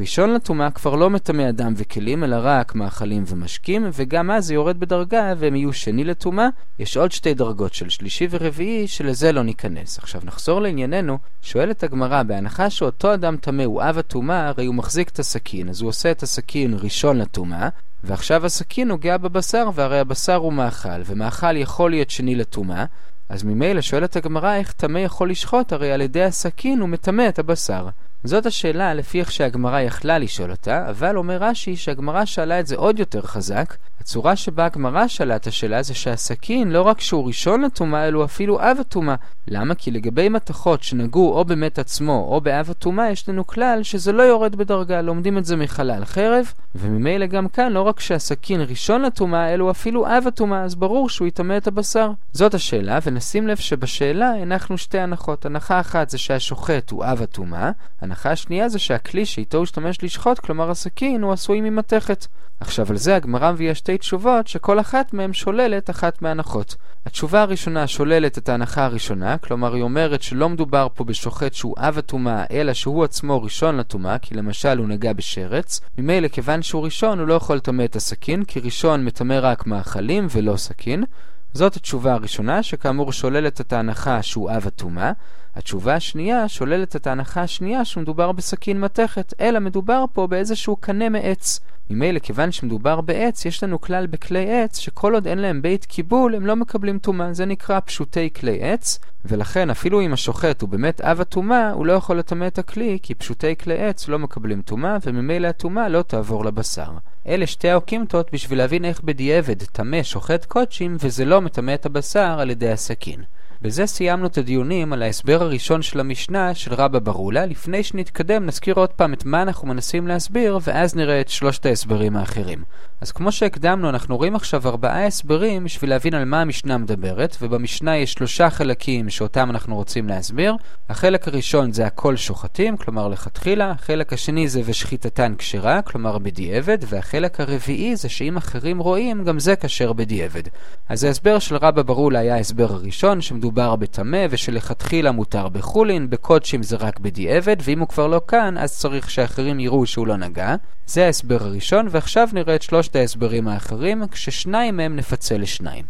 ראשון 0.00 0.34
לטומאה 0.34 0.70
כבר 0.70 0.94
לא 0.94 1.10
מטמא 1.10 1.48
אדם 1.48 1.72
וכלים, 1.76 2.24
אלא 2.24 2.36
רק 2.42 2.74
מאכלים 2.74 3.24
ומשקים, 3.26 3.90
וגם 3.92 4.30
אז 4.30 4.46
זה 4.46 4.54
יורד 4.54 4.80
בדרגה 4.80 5.34
והם 5.38 5.56
יהיו 5.56 5.72
שני 5.72 6.04
לטומאה. 6.04 6.48
יש 6.78 6.96
עוד 6.96 7.12
שתי. 7.12 7.34
דרגות 7.40 7.74
של 7.74 7.88
שלישי 7.88 8.26
ורביעי, 8.30 8.88
שלזה 8.88 9.32
לא 9.32 9.42
ניכנס. 9.42 9.98
עכשיו 9.98 10.20
נחזור 10.24 10.60
לענייננו, 10.60 11.18
שואלת 11.42 11.82
הגמרא, 11.82 12.22
בהנחה 12.22 12.70
שאותו 12.70 13.14
אדם 13.14 13.36
טמא 13.36 13.62
הוא 13.62 13.82
אב 13.82 13.98
הטומאה, 13.98 14.48
הרי 14.48 14.66
הוא 14.66 14.74
מחזיק 14.74 15.08
את 15.08 15.18
הסכין, 15.18 15.68
אז 15.68 15.80
הוא 15.80 15.88
עושה 15.88 16.10
את 16.10 16.22
הסכין 16.22 16.74
ראשון 16.80 17.18
לטומאה, 17.18 17.68
ועכשיו 18.04 18.46
הסכין 18.46 18.88
נוגע 18.88 19.16
בבשר, 19.16 19.70
והרי 19.74 19.98
הבשר 19.98 20.34
הוא 20.34 20.52
מאכל, 20.52 21.02
ומאכל 21.06 21.56
יכול 21.56 21.90
להיות 21.90 22.10
שני 22.10 22.34
לטומאה, 22.34 22.84
אז 23.28 23.42
ממילא 23.42 23.80
שואלת 23.80 24.16
הגמרא 24.16 24.54
איך 24.54 24.72
טמא 24.72 24.98
יכול 24.98 25.30
לשחוט, 25.30 25.72
הרי 25.72 25.92
על 25.92 26.00
ידי 26.00 26.22
הסכין 26.22 26.80
הוא 26.80 26.88
מטמא 26.88 27.28
את 27.28 27.38
הבשר. 27.38 27.88
זאת 28.24 28.46
השאלה 28.46 28.94
לפי 28.94 29.20
איך 29.20 29.32
שהגמרא 29.32 29.80
יכלה 29.80 30.18
לשאול 30.18 30.50
אותה, 30.50 30.90
אבל 30.90 31.16
אומר 31.16 31.36
רש"י 31.40 31.76
שהגמרא 31.76 32.24
שאלה 32.24 32.60
את 32.60 32.66
זה 32.66 32.76
עוד 32.76 32.98
יותר 32.98 33.22
חזק. 33.22 33.76
הצורה 34.00 34.36
שבה 34.36 34.66
הגמרא 34.66 35.06
שאלה 35.08 35.36
את 35.36 35.46
השאלה 35.46 35.82
זה 35.82 35.94
שהסכין 35.94 36.70
לא 36.70 36.82
רק 36.82 37.00
שהוא 37.00 37.26
ראשון 37.26 37.62
לטומאה, 37.62 38.08
אלא 38.08 38.24
אפילו 38.24 38.60
אב 38.60 38.76
הטומאה. 38.80 39.14
למה? 39.48 39.74
כי 39.74 39.90
לגבי 39.90 40.28
מתכות 40.28 40.82
שנגעו 40.82 41.32
או 41.32 41.44
במת 41.44 41.78
עצמו 41.78 42.26
או 42.28 42.40
באב 42.40 42.70
הטומאה, 42.70 43.10
יש 43.10 43.28
לנו 43.28 43.46
כלל 43.46 43.82
שזה 43.82 44.12
לא 44.12 44.22
יורד 44.22 44.56
בדרגה, 44.56 45.02
לומדים 45.02 45.38
את 45.38 45.44
זה 45.44 45.56
מחלל 45.56 46.04
חרב, 46.04 46.52
וממילא 46.74 47.26
גם 47.26 47.48
כאן 47.48 47.72
לא 47.72 47.82
רק 47.82 48.00
שהסכין 48.00 48.60
ראשון 48.60 49.02
לטומאה, 49.02 49.54
אלא 49.54 49.70
אפילו 49.70 50.06
אב 50.06 50.24
הטומאה, 50.26 50.62
אז 50.62 50.74
ברור 50.74 51.08
שהוא 51.08 51.28
יטמא 51.28 51.56
את 51.56 51.66
הבשר. 51.66 52.10
זאת 52.32 52.54
השאלה, 52.54 52.98
ונשים 53.06 53.48
לב 53.48 53.56
שבשאלה 53.56 54.30
הנחנו 54.30 54.78
שתי 54.78 54.98
הנחות. 54.98 55.46
הנחה 55.46 55.80
אחת 55.80 56.10
זה 56.10 56.18
שהשוחט 56.18 56.90
הוא 56.90 57.04
אב 57.04 57.22
הטומאה, 57.22 57.70
ההנחה 58.10 58.30
השנייה 58.30 58.68
זה 58.68 58.78
שהכלי 58.78 59.26
שאיתו 59.26 59.58
הוא 59.58 59.62
השתמש 59.62 60.04
לשחוט, 60.04 60.38
כלומר 60.38 60.70
הסכין, 60.70 61.22
הוא 61.22 61.32
עשוי 61.32 61.60
ממתכת. 61.60 62.26
עכשיו 62.60 62.86
על 62.90 62.96
זה 62.96 63.16
הגמרא 63.16 63.52
מביאה 63.52 63.74
שתי 63.74 63.98
תשובות 63.98 64.46
שכל 64.46 64.80
אחת 64.80 65.14
מהן 65.14 65.32
שוללת 65.32 65.90
אחת 65.90 66.22
מההנחות. 66.22 66.76
התשובה 67.06 67.42
הראשונה 67.42 67.86
שוללת 67.86 68.38
את 68.38 68.48
ההנחה 68.48 68.84
הראשונה, 68.84 69.38
כלומר 69.38 69.74
היא 69.74 69.82
אומרת 69.82 70.22
שלא 70.22 70.48
מדובר 70.48 70.88
פה 70.94 71.04
בשוחט 71.04 71.54
שהוא 71.54 71.74
אב 71.78 71.98
הטומאה, 71.98 72.44
אלא 72.50 72.72
שהוא 72.72 73.04
עצמו 73.04 73.42
ראשון 73.42 73.76
לטומאה, 73.76 74.18
כי 74.18 74.34
למשל 74.34 74.78
הוא 74.78 74.88
נגע 74.88 75.12
בשרץ. 75.12 75.80
ממילא 75.98 76.28
כיוון 76.28 76.62
שהוא 76.62 76.84
ראשון 76.84 77.18
הוא 77.18 77.28
לא 77.28 77.34
יכול 77.34 77.56
לטמא 77.56 77.84
את 77.84 77.96
הסכין, 77.96 78.44
כי 78.44 78.60
ראשון 78.60 79.04
מטמא 79.04 79.38
רק 79.42 79.66
מאכלים 79.66 80.26
ולא 80.30 80.56
סכין. 80.56 81.04
זאת 81.52 81.76
התשובה 81.76 82.12
הראשונה, 82.12 82.62
שכאמור 82.62 83.12
שוללת 83.12 83.60
את 83.60 83.72
ההנחה 83.72 84.22
שהוא 84.22 84.50
אב 84.50 84.66
הטומאה. 84.66 85.12
התשובה 85.54 85.94
השנייה 85.94 86.48
שוללת 86.48 86.96
את 86.96 87.06
ההנחה 87.06 87.42
השנייה 87.42 87.84
שמדובר 87.84 88.32
בסכין 88.32 88.80
מתכת, 88.80 89.34
אלא 89.40 89.58
מדובר 89.58 90.04
פה 90.12 90.26
באיזשהו 90.26 90.76
קנה 90.76 91.08
מעץ. 91.08 91.60
ממילא, 91.90 92.18
כיוון 92.18 92.52
שמדובר 92.52 93.00
בעץ, 93.00 93.44
יש 93.44 93.64
לנו 93.64 93.80
כלל 93.80 94.06
בכלי 94.06 94.62
עץ, 94.62 94.78
שכל 94.78 95.14
עוד 95.14 95.26
אין 95.26 95.38
להם 95.38 95.62
בית 95.62 95.84
קיבול, 95.84 96.34
הם 96.34 96.46
לא 96.46 96.56
מקבלים 96.56 96.98
טומאה. 96.98 97.32
זה 97.32 97.46
נקרא 97.46 97.80
פשוטי 97.84 98.30
כלי 98.32 98.58
עץ, 98.60 98.98
ולכן 99.24 99.70
אפילו 99.70 100.00
אם 100.00 100.12
השוחט 100.12 100.60
הוא 100.62 100.68
באמת 100.68 101.00
אב 101.00 101.20
הטומאה, 101.20 101.70
הוא 101.70 101.86
לא 101.86 101.92
יכול 101.92 102.18
לטמא 102.18 102.46
את 102.46 102.58
הכלי, 102.58 102.98
כי 103.02 103.14
פשוטי 103.14 103.56
כלי 103.56 103.88
עץ 103.88 104.08
לא 104.08 104.18
מקבלים 104.18 104.62
טומאה, 104.62 104.96
וממילא 105.04 105.48
הטומאה 105.48 105.88
לא 105.88 106.02
תעבור 106.02 106.44
לבשר. 106.44 106.90
אלה 107.26 107.46
שתי 107.46 107.70
האוקימתות 107.70 108.32
בשביל 108.32 108.58
להבין 108.58 108.84
איך 108.84 109.00
בדיעבד 109.00 109.62
טמא 109.62 110.02
שוחט 110.02 110.44
קודשים, 110.44 110.96
וזה 111.00 111.24
לא 111.24 111.40
מטמא 111.40 111.74
את 111.74 111.86
הבשר 111.86 112.40
על 112.40 112.50
ידי 112.50 112.70
הסכין. 112.70 113.22
בזה 113.62 113.86
סיימנו 113.86 114.26
את 114.26 114.38
הדיונים 114.38 114.92
על 114.92 115.02
ההסבר 115.02 115.42
הראשון 115.42 115.82
של 115.82 116.00
המשנה 116.00 116.54
של 116.54 116.74
רבא 116.74 116.98
ברולה. 116.98 117.46
לפני 117.46 117.82
שנתקדם 117.82 118.46
נזכיר 118.46 118.74
עוד 118.74 118.88
פעם 118.88 119.12
את 119.12 119.24
מה 119.24 119.42
אנחנו 119.42 119.68
מנסים 119.68 120.06
להסביר, 120.08 120.58
ואז 120.62 120.96
נראה 120.96 121.20
את 121.20 121.28
שלושת 121.28 121.66
ההסברים 121.66 122.16
האחרים. 122.16 122.64
אז 123.00 123.12
כמו 123.12 123.32
שהקדמנו, 123.32 123.88
אנחנו 123.88 124.16
רואים 124.16 124.34
עכשיו 124.34 124.68
ארבעה 124.68 125.06
הסברים 125.06 125.64
בשביל 125.64 125.90
להבין 125.90 126.14
על 126.14 126.24
מה 126.24 126.40
המשנה 126.40 126.78
מדברת, 126.78 127.36
ובמשנה 127.42 127.96
יש 127.96 128.12
שלושה 128.12 128.50
חלקים 128.50 129.10
שאותם 129.10 129.50
אנחנו 129.50 129.76
רוצים 129.76 130.08
להסביר. 130.08 130.54
החלק 130.88 131.28
הראשון 131.28 131.72
זה 131.72 131.86
הכל 131.86 132.16
שוחטים, 132.16 132.76
כלומר 132.76 133.08
לכתחילה, 133.08 133.70
החלק 133.70 134.12
השני 134.12 134.48
זה 134.48 134.60
ושחיטתן 134.64 135.34
כשרה, 135.38 135.82
כלומר 135.82 136.18
בדיעבד, 136.18 136.78
והחלק 136.86 137.40
הרביעי 137.40 137.96
זה 137.96 138.08
שאם 138.08 138.36
אחרים 138.36 138.78
רואים, 138.78 139.24
גם 139.24 139.38
זה 139.38 139.56
כשר 139.56 139.92
בדיעבד. 139.92 140.42
אז 140.88 141.04
ההסבר 141.04 141.38
של 141.38 141.56
רבא 141.56 141.82
ברולה 141.82 142.18
היה 142.18 142.34
ההסבר 142.34 142.72
הראשון, 142.72 143.20
שמדובר 143.20 143.49
בטמא 143.50 144.26
ושלכתחילה 144.30 145.12
מותר 145.12 145.48
בחולין, 145.48 146.10
בקודשים 146.10 146.62
זה 146.62 146.76
רק 146.76 146.98
בדיעבד, 146.98 147.56
ואם 147.64 147.80
הוא 147.80 147.88
כבר 147.88 148.06
לא 148.06 148.20
כאן, 148.28 148.58
אז 148.58 148.78
צריך 148.78 149.10
שאחרים 149.10 149.60
יראו 149.60 149.86
שהוא 149.86 150.06
לא 150.06 150.16
נגע. 150.16 150.54
זה 150.86 151.06
ההסבר 151.06 151.44
הראשון, 151.44 151.86
ועכשיו 151.90 152.28
נראה 152.32 152.54
את 152.54 152.62
שלושת 152.62 152.96
ההסברים 152.96 153.48
האחרים, 153.48 154.08
כששניים 154.08 154.76
מהם 154.76 154.96
נפצל 154.96 155.36
לשניים. 155.36 155.84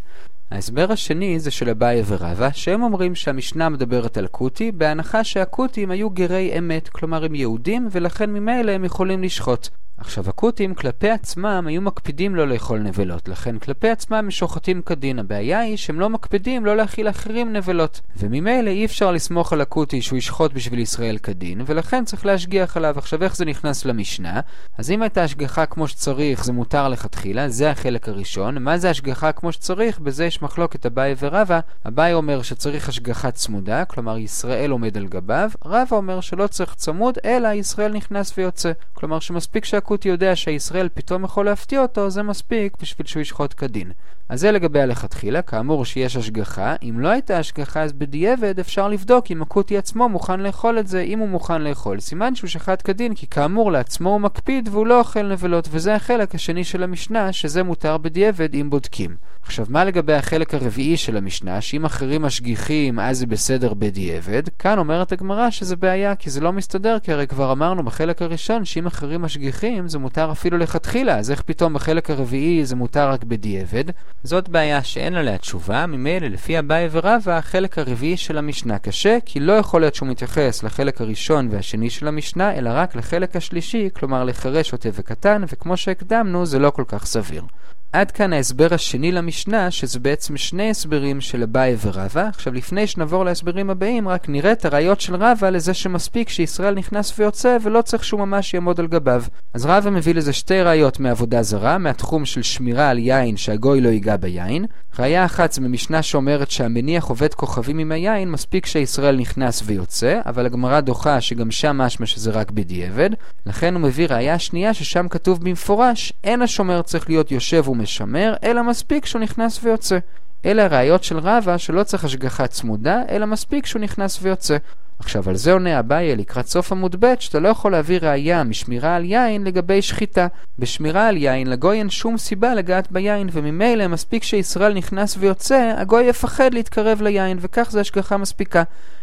ההסבר 0.51 0.93
השני 0.93 1.41
זה 1.41 1.51
של 1.51 1.69
אביי 1.69 2.03
ורבא, 2.07 2.49
שהם 2.53 2.83
אומרים 2.83 3.15
שהמשנה 3.15 3.69
מדברת 3.69 4.17
על 4.17 4.27
קוטי, 4.27 4.73
בהנחה 4.73 5.25
שהקוטים 5.25 5.91
היו 5.91 6.11
גרי 6.11 6.59
אמת, 6.59 6.89
כלומר 6.89 7.25
הם 7.25 7.35
יהודים, 7.35 7.89
ולכן 7.91 8.31
ממילא 8.31 8.73
הם 8.73 8.85
יכולים 8.85 9.23
לשחוט. 9.23 9.69
עכשיו, 10.01 10.29
הכותים 10.29 10.75
כלפי 10.75 11.11
עצמם 11.11 11.65
היו 11.67 11.83
מקפידים 11.83 12.37
לא 12.37 12.49
לאכול 12.49 12.79
נבלות, 12.79 13.29
לכן 13.29 13.59
כלפי 13.59 13.89
עצמם 13.89 14.17
הם 14.17 14.31
שוחטים 14.31 14.83
כדין. 14.83 15.19
הבעיה 15.19 15.61
היא 15.61 15.77
שהם 15.77 16.01
לא 16.01 16.11
מקפידים 16.11 16.67
לא 16.67 16.77
להכיל 16.77 17.09
אחרים 17.09 17.53
נבלות. 17.53 18.01
וממילא 18.17 18.71
אי 18.71 18.85
אפשר 18.85 19.13
לסמוך 19.13 19.53
על 19.53 19.61
הכותי 19.61 20.03
שהוא 20.03 20.17
ישחוט 20.17 20.53
בשביל 20.53 20.79
ישראל 20.79 21.19
כדין, 21.19 21.63
ולכן 21.67 22.05
צריך 22.05 22.27
להשגיח 22.27 22.77
עליו. 22.77 22.95
עכשיו, 22.99 23.23
איך 23.23 23.37
זה 23.37 23.45
נכנס 23.45 23.85
למשנה? 23.85 24.41
אז 24.79 24.91
אם 24.91 25.03
הייתה 25.03 25.25
השגחה 25.25 25.67
כמו 25.67 25.89
שצריך, 25.89 26.45
זה 26.45 26.53
מותר 26.53 26.89
לכתחילה, 26.89 27.49
זה 27.49 27.71
החלק 27.71 28.09
הראשון. 28.09 28.59
מה 28.59 28.79
זה 28.79 28.91
השגחה 28.91 29.33
כמו 29.33 29.53
שצריך? 29.53 29.99
בזה 29.99 30.25
יש 30.25 30.43
מחלוקת 30.43 30.87
אביי 30.87 31.15
ורבא. 31.19 31.61
אביי 31.89 32.15
אומר 32.15 32.43
שצריך 32.43 32.89
השגחה 32.89 33.31
צמודה, 33.31 33.85
כלומר 33.85 34.19
ישראל 34.19 34.71
עומד 34.71 34.97
על 34.97 35.07
גביו. 35.07 35.51
רבא 35.65 35.97
אומר 35.97 36.21
שלא 36.21 36.47
צריך 36.47 36.75
צמוד, 36.75 37.19
אלא 37.25 37.49
ישראל 37.49 37.93
נכנס 37.93 38.39
ויוצא. 38.39 38.73
כלומר 38.95 39.21
שמספיק 39.21 39.65
הכותי 39.91 40.09
יודע 40.09 40.37
שהישראל 40.37 40.89
פתאום 40.95 41.25
יכול 41.25 41.45
להפתיע 41.47 41.83
אותו, 41.83 42.11
זה 42.11 42.23
מספיק 42.23 42.77
בשביל 42.81 43.07
שהוא 43.07 43.21
ישחוט 43.21 43.55
כדין. 43.57 43.93
אז 44.31 44.41
זה 44.41 44.53
לגבי 44.53 44.81
הלכתחילה, 44.81 45.43
כאמור 45.43 45.85
שיש 45.85 46.17
השגחה. 46.17 46.75
אם 46.83 47.01
לא 47.01 47.09
הייתה 47.09 47.39
השגחה, 47.39 47.83
אז 47.83 47.93
בדיעבד 47.93 48.59
אפשר 48.59 48.89
לבדוק 48.89 49.31
אם 49.31 49.43
הכותי 49.43 49.79
עצמו 49.79 50.09
מוכן 50.09 50.41
לאכול 50.41 50.79
את 50.79 50.87
זה, 50.87 51.01
אם 51.01 51.19
הוא 51.19 51.29
מוכן 51.29 51.63
לאכול. 51.63 52.01
סימן 52.01 52.35
שהוא 52.35 52.49
שחט 52.49 52.83
כדין, 52.85 53.15
כי 53.15 53.27
כאמור 53.27 53.73
לעצמו 53.73 54.11
הוא 54.11 54.21
מקפיד 54.21 54.69
והוא 54.73 54.87
לא 54.87 54.99
אוכל 54.99 55.23
נבלות, 55.23 55.69
וזה 55.71 55.95
החלק 55.95 56.35
השני 56.35 56.65
של 56.65 56.83
המשנה, 56.83 57.33
שזה 57.33 57.63
מותר 57.63 57.97
בדיעבד 57.97 58.55
אם 58.55 58.71
בודקים. 58.71 59.17
עכשיו, 59.43 59.67
מה 59.69 59.85
לגבי 59.85 60.15
החלק 60.15 60.55
הרביעי 60.55 60.97
של 60.97 61.17
המשנה, 61.17 61.61
שאם 61.61 61.85
אחרים 61.85 62.23
משגיחים 62.23 63.01
אז 63.01 63.19
זה 63.19 63.27
בסדר 63.27 63.75
בדיעבד? 63.75 64.43
כאן 64.59 64.79
אומרת 64.79 65.13
הגמרא 65.13 65.51
שזה 65.51 65.77
בעיה, 65.77 66.15
כי 66.15 66.31
זה 66.31 66.41
לא 66.41 66.53
מסתדר, 66.53 66.99
כי 67.03 67.13
הרי 67.13 67.27
כבר 67.27 67.53
אמרנו 67.53 67.83
בחלק 67.83 68.23
הראשון 68.23 68.65
שאם 68.65 68.87
אחרים 68.87 69.23
משגיחים 69.23 69.89
זה 69.89 69.99
מותר 69.99 70.33
אפילו 70.33 70.59
לכתחילה, 70.59 71.19
אז 71.19 71.31
איך 71.31 71.43
פתאום 71.43 71.75
בחלק 71.75 72.11
הרביעי 72.11 72.65
זה 72.65 72.77
מותר 72.77 73.11
רק 73.11 73.25
בדיעבד? 73.25 73.85
זאת 74.23 74.49
בעיה 74.49 74.85
שאין 74.85 75.15
עליה 75.15 75.39
תשובה, 75.39 75.87
ממילא 75.87 76.27
לפי 76.27 76.59
אביי 76.59 76.89
ורבא 76.91 77.37
החלק 77.39 77.79
הרביעי 77.79 78.17
של 78.17 78.39
המשנה 78.39 78.79
קשה, 78.79 79.19
כי 79.25 79.41
לא 79.41 79.53
יכול 79.53 79.81
להיות 79.81 79.95
שהוא 79.95 80.09
מתייחס 80.09 80.63
לחלק 80.63 81.01
הראשון 81.01 81.49
והשני 81.51 81.91
של 81.91 82.09
המשנה, 82.09 82.55
אלא 82.55 82.71
רק 82.75 82.97
לחלק 82.97 83.37
השלישי, 83.37 83.89
כלומר 83.95 84.25
לחרש 84.25 84.69
שוטה 84.69 84.89
וקטן, 84.93 85.43
וכמו 85.53 85.77
שהקדמנו 85.77 86.47
זה 86.47 86.59
לא 86.59 86.71
כל 86.71 86.85
כך 86.87 87.07
סביר. 87.07 87.43
עד 87.93 88.11
כאן 88.11 88.33
ההסבר 88.33 88.69
השני 88.71 89.13
למשנה, 89.13 89.71
שזה 89.71 89.99
בעצם 89.99 90.37
שני 90.37 90.71
הסברים 90.71 91.21
של 91.21 91.43
אביי 91.43 91.77
ורבא. 91.85 92.29
עכשיו, 92.29 92.53
לפני 92.53 92.87
שנעבור 92.87 93.25
להסברים 93.25 93.71
הבאים, 93.71 94.09
רק 94.09 94.29
נראה 94.29 94.53
את 94.53 94.65
הראיות 94.65 95.01
של 95.01 95.15
רבא 95.15 95.51
לזה 95.51 95.75
שמספיק 95.75 96.29
שישראל 96.29 96.75
נכנס 96.75 97.19
ויוצא 97.19 97.57
ולא 97.63 97.83
צריך 97.83 98.05
שהוא 98.05 98.21
ממש 98.21 98.55
יעמוד 98.55 98.81
על 98.81 98.87
גביו. 98.87 99.23
אז 99.55 99.67
רבא 99.67 99.91
מביא 99.91 100.15
לזה 100.15 100.33
שתי 100.33 100.63
ראיות 100.63 101.01
מעבודה 101.01 101.43
זרה, 101.43 101.79
מהתחום 101.79 102.25
של 102.25 102.43
שמירה 102.43 102.89
על 102.89 102.99
יין 102.99 103.37
שהגוי 103.37 103.81
לא 103.81 103.89
ייגע 103.89 104.17
ביין. 104.17 104.67
ראיה 104.99 105.25
אחת 105.25 105.53
זה 105.53 105.61
ממשנה 105.61 106.03
שאומרת 106.03 106.51
שהמניח 106.51 107.05
עובד 107.05 107.35
כוכבים 107.35 107.79
עם 107.79 107.93
היין, 107.93 108.31
מספיק 108.31 108.67
שישראל 108.67 109.17
נכנס 109.17 109.63
ויוצא, 109.67 110.21
אבל 110.27 110.47
הגמרא 110.47 110.81
דוחה 110.81 111.21
שגם 111.21 111.51
שם 111.51 111.79
משמע 111.79 112.07
שזה 112.07 112.31
רק 112.31 112.51
בדיעבד. 112.51 113.11
לכן 113.47 113.75
הוא 113.75 113.83
מביא 113.83 114.07
ראיה 114.11 114.39
שנייה 114.39 114.75
ששם 114.75 115.09
כתוב 115.09 115.45
במפורש, 115.45 116.13
אין 116.25 116.43
השומר 116.43 116.83
צריך 116.83 117.09
להיות 117.09 117.31
יושב 117.31 117.65
ומשמר, 117.81 118.35
אלא 118.45 118.63
מספיק 118.63 119.07
שהוא 119.07 119.23
נכנס 119.23 119.61
ויוצא. 119.65 119.99
אלה 120.45 120.65
הראיות 120.65 121.05
של 121.05 121.19
רבא 121.19 121.59
שלא 121.59 121.83
צריך 121.83 122.05
השגחה 122.05 122.47
צמודה, 122.47 123.03
אלא 123.09 123.27
מספיק 123.27 123.67
שהוא 123.67 123.83
נכנס 123.83 124.19
ויוצא. 124.23 124.57
עכשיו, 125.01 125.29
על 125.29 125.37
זה 125.37 125.53
עונה 125.53 125.79
אביי 125.79 126.17
לקראת 126.17 126.47
סוף 126.47 126.73
עמוד 126.73 126.97
ב' 127.01 127.15
שאתה 127.19 127.41
לא 127.41 127.49
יכול 127.49 127.73
להביא 127.73 127.99
ראייה 128.03 128.45
משמירה 128.45 128.97
על 128.97 129.05
יין 129.05 129.45
לגבי 129.45 129.83
שחיטה. 129.83 130.27
בשמירה 130.59 131.09
על 131.09 131.17
יין 131.17 131.47
לגוי 131.47 131.79
אין 131.79 131.91
שום 131.91 132.19
סיבה 132.19 132.55
לגעת 132.55 132.93
ביין, 132.93 133.29
וממילא 133.33 133.89
מספיק 133.89 134.23
שישראל 134.23 134.75
נכנס 134.75 135.17
ויוצא, 135.19 135.75
הגוי 135.77 136.05
יפחד 136.05 136.55
להתקרב 136.55 137.03
ליין, 137.03 137.39
וכך 137.41 137.69
זה 137.71 137.81
השגחה 137.81 138.17
מספיקה. 138.17 138.63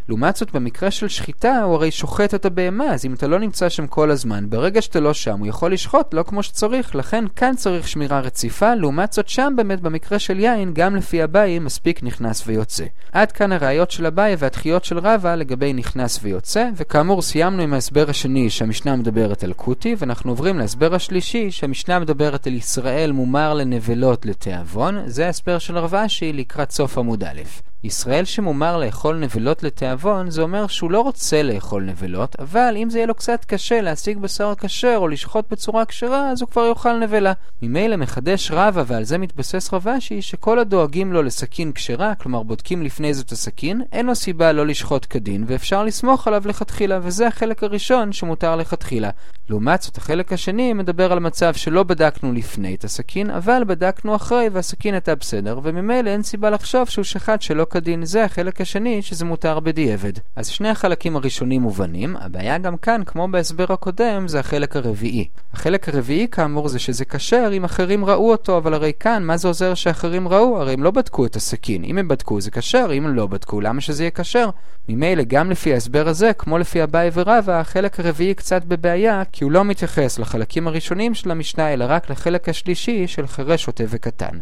לעומת 0.09 0.35
זאת, 0.35 0.51
במקרה 0.51 0.91
של 0.91 1.07
שחיטה, 1.07 1.63
הוא 1.63 1.75
הרי 1.75 1.91
שוחט 1.91 2.33
את 2.33 2.45
הבהמה, 2.45 2.85
אז 2.85 3.05
אם 3.05 3.13
אתה 3.13 3.27
לא 3.27 3.39
נמצא 3.39 3.69
שם 3.69 3.87
כל 3.87 4.11
הזמן, 4.11 4.49
ברגע 4.49 4.81
שאתה 4.81 4.99
לא 4.99 5.13
שם, 5.13 5.39
הוא 5.39 5.47
יכול 5.47 5.73
לשחוט 5.73 6.13
לא 6.13 6.23
כמו 6.23 6.43
שצריך, 6.43 6.95
לכן 6.95 7.25
כאן 7.35 7.55
צריך 7.55 7.87
שמירה 7.87 8.19
רציפה, 8.19 8.75
לעומת 8.75 9.13
זאת 9.13 9.27
שם 9.29 9.53
באמת, 9.57 9.81
במקרה 9.81 10.19
של 10.19 10.39
יין, 10.39 10.73
גם 10.73 10.95
לפי 10.95 11.23
אביי, 11.23 11.59
מספיק 11.59 12.03
נכנס 12.03 12.43
ויוצא. 12.47 12.85
עד 13.11 13.31
כאן 13.31 13.51
הראיות 13.51 13.91
של 13.91 14.05
אביי 14.05 14.35
והדחיות 14.37 14.85
של 14.85 14.99
רבא 14.99 15.35
לגבי 15.35 15.73
נכנס 15.87 16.19
ויוצא, 16.23 16.69
וכאמור 16.75 17.21
סיימנו 17.21 17.61
עם 17.61 17.73
ההסבר 17.73 18.09
השני 18.09 18.49
שהמשנה 18.49 18.95
מדברת 18.95 19.43
על 19.43 19.53
קוטי, 19.53 19.95
ואנחנו 19.97 20.31
עוברים 20.31 20.59
להסבר 20.59 20.95
השלישי 20.95 21.51
שהמשנה 21.51 21.99
מדברת 21.99 22.47
על 22.47 22.53
ישראל 22.53 23.11
מומר 23.11 23.53
לנבלות 23.53 24.25
לתיאבון, 24.25 24.97
זה 25.05 25.25
ההסבר 25.25 25.59
של 25.59 25.77
רב 25.77 25.95
אשי 25.95 26.33
לקראת 26.33 26.71
סוף 26.71 26.97
עמוד 26.97 27.23
א'. 27.23 27.66
ישראל 27.83 28.25
שמומר 28.25 28.77
לאכול 28.77 29.15
נבלות 29.15 29.63
לתיאבון, 29.63 30.29
זה 30.29 30.41
אומר 30.41 30.67
שהוא 30.67 30.91
לא 30.91 31.01
רוצה 31.01 31.43
לאכול 31.43 31.83
נבלות, 31.83 32.35
אבל 32.39 32.73
אם 32.77 32.89
זה 32.89 32.97
יהיה 32.97 33.07
לו 33.07 33.15
קצת 33.15 33.45
קשה 33.45 33.81
להשיג 33.81 34.17
בשר 34.17 34.53
כשר 34.55 34.95
או 34.97 35.07
לשחוט 35.07 35.45
בצורה 35.51 35.85
כשרה, 35.85 36.29
אז 36.29 36.41
הוא 36.41 36.49
כבר 36.49 36.65
יאכל 36.65 36.99
נבלה. 36.99 37.33
ממילא 37.61 37.95
מחדש 37.95 38.51
רבא, 38.51 38.83
ועל 38.87 39.03
זה 39.03 39.17
מתבסס 39.17 39.73
רב 39.73 39.87
אשי, 39.87 40.21
שכל 40.21 40.59
הדואגים 40.59 41.13
לו 41.13 41.23
לסכין 41.23 41.71
כשרה, 41.71 42.15
כלומר 42.15 42.43
בודקים 42.43 42.83
לפני 42.83 43.13
זאת 43.13 43.31
הסכין, 43.31 43.81
אין 43.91 44.05
לו 44.05 44.15
סיבה 44.15 44.51
לא 44.51 44.65
לשחוט 44.65 45.07
כדין, 45.09 45.43
ואפשר 45.47 45.83
לסמוך 45.83 46.27
עליו 46.27 46.43
לכתחילה, 46.45 46.99
וזה 47.01 47.27
החלק 47.27 47.63
הראשון 47.63 48.11
שמותר 48.11 48.55
לכתחילה. 48.55 49.09
לעומת 49.49 49.81
זאת, 49.81 49.97
החלק 49.97 50.33
השני 50.33 50.73
מדבר 50.73 51.11
על 51.11 51.19
מצב 51.19 51.53
שלא 51.53 51.83
בדקנו 51.83 52.33
לפני 52.33 52.75
את 52.75 52.83
הסכין, 52.83 53.29
אבל 53.29 53.63
בדקנו 53.67 54.15
אחרי 54.15 54.49
והסכין 54.51 54.93
הייתה 54.93 55.15
בסדר, 55.15 55.59
וממילא 55.63 56.09
אין 56.09 56.23
סיבה 56.23 56.49
לחשוב 56.49 56.89
שהוא 56.89 57.03
שחט 57.03 57.41
שלא 57.41 57.66
כדין. 57.69 58.05
זה 58.05 58.23
החלק 58.25 58.61
השני 58.61 59.01
שזה 59.01 59.25
מותר 59.25 59.59
בדיעבד. 59.59 60.13
אז 60.35 60.47
שני 60.47 60.69
החלקים 60.69 61.15
הראשונים 61.15 61.61
מובנים, 61.61 62.17
הבעיה 62.17 62.57
גם 62.57 62.77
כאן, 62.77 63.01
כמו 63.05 63.27
בהסבר 63.27 63.65
הקודם, 63.69 64.27
זה 64.27 64.39
החלק 64.39 64.75
הרביעי. 64.75 65.27
החלק 65.53 65.89
הרביעי 65.89 66.27
כאמור 66.31 66.67
זה 66.67 66.79
שזה 66.79 67.05
כשר 67.05 67.49
אם 67.53 67.63
אחרים 67.63 68.05
ראו 68.05 68.31
אותו, 68.31 68.57
אבל 68.57 68.73
הרי 68.73 68.91
כאן, 68.99 69.23
מה 69.23 69.37
זה 69.37 69.47
עוזר 69.47 69.73
שאחרים 69.73 70.27
ראו? 70.27 70.61
הרי 70.61 70.73
הם 70.73 70.83
לא 70.83 70.91
בדקו 70.91 71.25
את 71.25 71.35
הסכין. 71.35 71.83
אם 71.83 71.97
הם 71.97 72.07
בדקו 72.07 72.41
זה 72.41 72.51
כשר, 72.51 72.89
אם 72.93 73.05
הם 73.05 73.15
לא 73.15 73.27
בדקו, 73.27 73.61
למה 73.61 73.81
שזה 73.81 74.03
יהיה 74.03 74.11
כשר? 74.11 74.49
ממילא, 74.89 75.23
גם 75.27 75.51
לפי 75.51 75.73
ההסבר 75.73 76.07
הזה, 76.07 76.31
כמו 76.33 76.57
לפי 76.57 76.83
אביי 76.83 77.09
ורבא, 77.13 77.59
החלק 77.59 77.99
הרביעי 77.99 78.33
קצת 78.33 78.65
בבעיה, 78.65 79.23
כי 79.31 79.43
הוא 79.43 79.51
לא 79.51 79.63
מתייחס 79.65 80.19
לחלקים 80.19 80.67
הראשונים 80.67 81.13
של 81.13 81.31
המשנה, 81.31 81.73
אלא 81.73 81.85
רק 81.89 82.09
לחלק 82.09 82.49
השלישי 82.49 83.07
של 83.07 83.27
חירש, 83.27 83.63
שוטה 83.63 83.83
וקטן. 83.87 84.39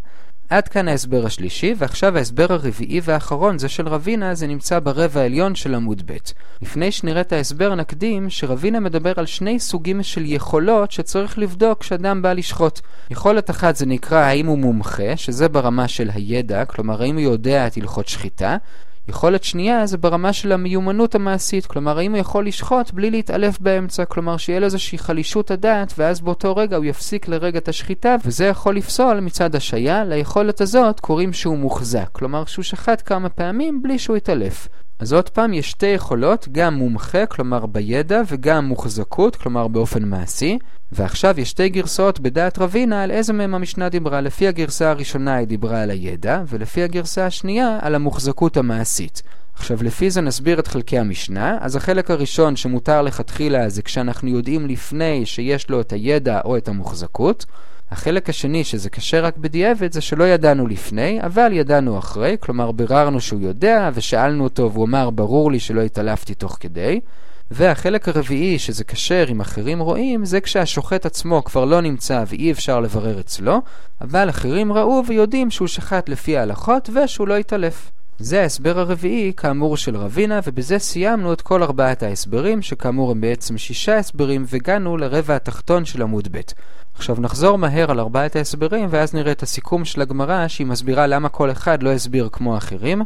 עד 0.50 0.68
כאן 0.68 0.88
ההסבר 0.88 1.26
השלישי, 1.26 1.74
ועכשיו 1.78 2.18
ההסבר 2.18 2.46
הרביעי 2.50 3.02
והאחרון, 3.04 3.60
זה 3.60 3.70
של 3.70 3.88
רבינה, 3.88 4.36
זה 4.36 4.48
נמצא 4.48 4.80
ברבע 4.80 5.22
העליון 5.22 5.56
של 5.56 5.76
עמוד 5.76 6.04
ב'. 6.06 6.18
לפני 6.62 6.92
שנראה 6.92 7.22
את 7.22 7.34
ההסבר 7.34 7.76
נקדים, 7.76 8.30
שרבינה 8.30 8.80
מדבר 8.80 9.14
על 9.16 9.26
שני 9.26 9.60
סוגים 9.60 10.04
של 10.04 10.24
יכולות 10.26 10.92
שצריך 10.92 11.40
לבדוק 11.40 11.80
כשאדם 11.80 12.22
בא 12.22 12.34
לשחוט. 12.34 12.80
יכולת 13.10 13.50
אחת 13.50 13.76
זה 13.76 13.86
נקרא 13.86 14.18
האם 14.18 14.46
הוא 14.46 14.58
מומחה, 14.58 15.18
שזה 15.18 15.50
ברמה 15.50 15.88
של 15.88 16.10
הידע, 16.14 16.66
כלומר 16.66 17.02
האם 17.02 17.16
הוא 17.16 17.24
יודע 17.24 17.68
את 17.68 17.78
הלכות 17.78 18.08
שחיטה, 18.08 18.58
יכולת 19.08 19.44
שנייה 19.44 19.86
זה 19.86 19.98
ברמה 19.98 20.34
של 20.34 20.52
המיומנות 20.52 21.16
המעשית, 21.16 21.66
כלומר 21.66 21.98
האם 21.98 22.12
הוא 22.12 22.20
יכול 22.20 22.48
לשחוט 22.48 22.92
בלי 22.92 23.12
להתעלף 23.12 23.60
באמצע, 23.60 24.06
כלומר 24.06 24.38
שיהיה 24.38 24.60
לו 24.60 24.66
איזושהי 24.66 24.98
חלישות 24.98 25.52
הדעת 25.52 25.94
ואז 25.98 26.22
באותו 26.22 26.56
רגע 26.56 26.78
הוא 26.78 26.86
יפסיק 26.86 27.28
לרגע 27.28 27.58
את 27.58 27.68
השחיטה 27.68 28.16
וזה 28.26 28.46
יכול 28.46 28.76
לפסול 28.76 29.20
מצד 29.20 29.56
השעיה, 29.56 30.04
ליכולת 30.04 30.62
הזאת 30.62 31.00
קוראים 31.00 31.34
שהוא 31.34 31.58
מוחזק, 31.58 32.10
כלומר 32.12 32.46
שהוא 32.46 32.64
שחט 32.64 33.02
כמה 33.06 33.30
פעמים 33.30 33.82
בלי 33.82 34.00
שהוא 34.00 34.18
יתעלף. 34.18 34.68
אז 35.00 35.14
עוד 35.14 35.30
פעם, 35.30 35.54
יש 35.54 35.72
שתי 35.72 35.86
יכולות, 35.86 36.48
גם 36.52 36.74
מומחה, 36.74 37.26
כלומר 37.26 37.66
בידע, 37.66 38.22
וגם 38.28 38.66
מוחזקות, 38.66 39.36
כלומר 39.36 39.68
באופן 39.68 40.04
מעשי. 40.04 40.60
ועכשיו 40.92 41.40
יש 41.40 41.50
שתי 41.50 41.70
גרסאות 41.70 42.20
בדעת 42.20 42.58
רבינה 42.58 43.04
על 43.04 43.12
איזה 43.12 43.34
מהם 43.34 43.56
המשנה 43.56 43.90
דיברה. 43.90 44.22
לפי 44.22 44.48
הגרסה 44.48 44.90
הראשונה 44.90 45.36
היא 45.36 45.48
דיברה 45.48 45.82
על 45.82 45.90
הידע, 45.90 46.44
ולפי 46.48 46.84
הגרסה 46.84 47.26
השנייה 47.26 47.80
על 47.82 47.96
המוחזקות 47.96 48.58
המעשית. 48.58 49.22
עכשיו, 49.56 49.84
לפי 49.84 50.10
זה 50.10 50.22
נסביר 50.22 50.60
את 50.60 50.68
חלקי 50.68 51.00
המשנה. 51.00 51.58
אז 51.62 51.76
החלק 51.76 52.12
הראשון 52.12 52.56
שמותר 52.56 53.02
לכתחילה 53.02 53.70
זה 53.70 53.82
כשאנחנו 53.82 54.30
יודעים 54.30 54.68
לפני 54.68 55.26
שיש 55.26 55.70
לו 55.70 55.82
את 55.82 55.94
הידע 55.94 56.42
או 56.46 56.58
את 56.58 56.68
המוחזקות. 56.68 57.46
החלק 57.92 58.30
השני, 58.30 58.64
שזה 58.64 58.90
קשה 58.90 59.22
רק 59.22 59.38
בדיעבד, 59.38 59.92
זה 59.92 60.02
שלא 60.02 60.24
ידענו 60.24 60.68
לפני, 60.68 61.22
אבל 61.22 61.54
ידענו 61.54 62.00
אחרי, 62.00 62.36
כלומר 62.40 62.72
ביררנו 62.72 63.22
שהוא 63.22 63.42
יודע, 63.42 63.90
ושאלנו 63.94 64.44
אותו 64.44 64.72
והוא 64.72 64.86
אמר, 64.86 65.10
ברור 65.10 65.52
לי 65.52 65.60
שלא 65.60 65.82
התעלפתי 65.82 66.34
תוך 66.34 66.58
כדי. 66.60 67.00
והחלק 67.52 68.08
הרביעי, 68.08 68.60
שזה 68.60 68.84
כשר 68.84 69.26
אם 69.30 69.42
אחרים 69.42 69.80
רואים, 69.80 70.26
זה 70.26 70.42
כשהשוחט 70.42 71.06
עצמו 71.06 71.44
כבר 71.44 71.66
לא 71.66 71.82
נמצא 71.82 72.24
ואי 72.28 72.52
אפשר 72.52 72.80
לברר 72.80 73.20
אצלו, 73.20 73.62
אבל 74.02 74.30
אחרים 74.30 74.74
ראו 74.74 75.04
ויודעים 75.08 75.52
שהוא 75.52 75.68
שחט 75.68 76.10
לפי 76.10 76.38
ההלכות 76.38 76.90
ושהוא 76.94 77.28
לא 77.28 77.38
התעלף. 77.38 77.92
זה 78.20 78.42
ההסבר 78.42 78.80
הרביעי, 78.80 79.34
כאמור, 79.38 79.78
של 79.78 79.98
רבינה, 79.98 80.40
ובזה 80.46 80.80
סיימנו 80.80 81.34
את 81.34 81.42
כל 81.42 81.64
ארבעת 81.64 82.04
ההסברים, 82.04 82.62
שכאמור 82.62 83.12
הם 83.12 83.22
בעצם 83.22 83.58
שישה 83.58 83.98
הסברים, 83.98 84.46
והגענו 84.48 84.98
לרבע 84.98 85.36
התחתון 85.36 85.86
של 85.86 86.02
עמוד 86.02 86.28
ב'. 86.32 86.40
עכשיו 86.96 87.16
נחזור 87.20 87.58
מהר 87.58 87.92
על 87.92 88.00
ארבעת 88.00 88.36
ההסברים, 88.36 88.88
ואז 88.90 89.14
נראה 89.14 89.32
את 89.32 89.44
הסיכום 89.44 89.86
של 89.86 90.02
הגמרא, 90.02 90.48
שהיא 90.48 90.68
מסבירה 90.68 91.08
למה 91.08 91.30
כל 91.30 91.52
אחד 91.52 91.84
לא 91.84 91.90
הסביר 91.90 92.30
כמו 92.32 92.56
האחרים. 92.56 93.02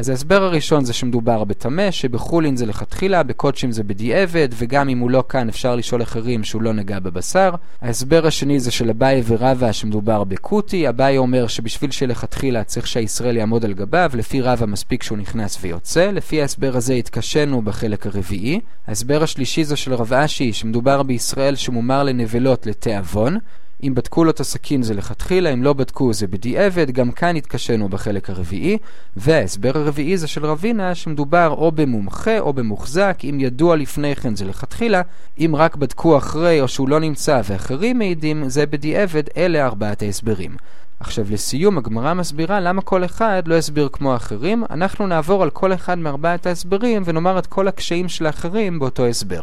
אז 0.00 0.08
ההסבר 0.08 0.42
הראשון 0.42 0.84
זה 0.84 0.92
שמדובר 0.92 1.44
בטמא, 1.44 1.90
שבחולין 1.90 2.56
זה 2.56 2.66
לכתחילה, 2.66 3.22
בקודשים 3.22 3.72
זה 3.72 3.84
בדיעבד, 3.84 4.48
וגם 4.52 4.88
אם 4.88 4.98
הוא 4.98 5.10
לא 5.10 5.24
כאן 5.28 5.48
אפשר 5.48 5.76
לשאול 5.76 6.02
אחרים 6.02 6.44
שהוא 6.44 6.62
לא 6.62 6.72
נגע 6.72 6.98
בבשר. 6.98 7.50
ההסבר 7.80 8.26
השני 8.26 8.60
זה 8.60 8.70
של 8.70 8.90
אביי 8.90 9.22
ורבא 9.26 9.72
שמדובר 9.72 10.24
בקוטי, 10.24 10.88
אביי 10.88 11.18
אומר 11.18 11.46
שבשביל 11.46 11.90
שלכתחילה 11.90 12.64
צריך 12.64 12.86
שהישראל 12.86 13.36
יעמוד 13.36 13.64
על 13.64 13.72
גביו, 13.72 14.10
לפי 14.14 14.40
רבא 14.40 14.66
מספיק 14.66 15.02
שהוא 15.02 15.18
נכנס 15.18 15.58
ויוצא, 15.60 16.10
לפי 16.10 16.42
ההסבר 16.42 16.76
הזה 16.76 16.94
התקשינו 16.94 17.62
בחלק 17.62 18.06
הרביעי. 18.06 18.60
ההסבר 18.86 19.22
השלישי 19.22 19.64
זה 19.64 19.76
של 19.76 19.94
רב 19.94 20.12
אשי, 20.12 20.52
שמדובר 20.52 21.02
בישראל 21.02 21.54
שמומר 21.56 22.02
לנבלות 22.02 22.66
לתיאבון. 22.66 23.38
אם 23.82 23.94
בדקו 23.94 24.24
לו 24.24 24.30
את 24.30 24.40
הסכין 24.40 24.82
זה 24.82 24.94
לכתחילה, 24.94 25.52
אם 25.52 25.62
לא 25.62 25.72
בדקו 25.72 26.12
זה 26.12 26.26
בדיעבד, 26.26 26.90
גם 26.90 27.12
כאן 27.12 27.36
התקשינו 27.36 27.88
בחלק 27.88 28.30
הרביעי. 28.30 28.78
וההסבר 29.16 29.78
הרביעי 29.78 30.16
זה 30.16 30.26
של 30.26 30.46
רבינה, 30.46 30.94
שמדובר 30.94 31.48
או 31.48 31.72
במומחה 31.72 32.38
או 32.38 32.52
במוחזק, 32.52 33.18
אם 33.24 33.40
ידוע 33.40 33.76
לפני 33.76 34.16
כן 34.16 34.36
זה 34.36 34.44
לכתחילה, 34.44 35.02
אם 35.38 35.54
רק 35.56 35.76
בדקו 35.76 36.16
אחרי 36.16 36.60
או 36.60 36.68
שהוא 36.68 36.88
לא 36.88 37.00
נמצא 37.00 37.40
ואחרים 37.44 37.98
מעידים, 37.98 38.48
זה 38.48 38.66
בדיעבד, 38.66 39.22
אלה 39.36 39.66
ארבעת 39.66 40.02
ההסברים. 40.02 40.56
עכשיו 41.00 41.26
לסיום, 41.30 41.78
הגמרא 41.78 42.14
מסבירה 42.14 42.60
למה 42.60 42.82
כל 42.82 43.04
אחד 43.04 43.42
לא 43.46 43.54
יסביר 43.54 43.88
כמו 43.92 44.12
האחרים. 44.12 44.64
אנחנו 44.70 45.06
נעבור 45.06 45.42
על 45.42 45.50
כל 45.50 45.72
אחד 45.72 45.98
מארבעת 45.98 46.46
ההסברים 46.46 47.02
ונאמר 47.04 47.38
את 47.38 47.46
כל 47.46 47.68
הקשיים 47.68 48.08
של 48.08 48.26
האחרים 48.26 48.78
באותו 48.78 49.06
הסבר. 49.06 49.40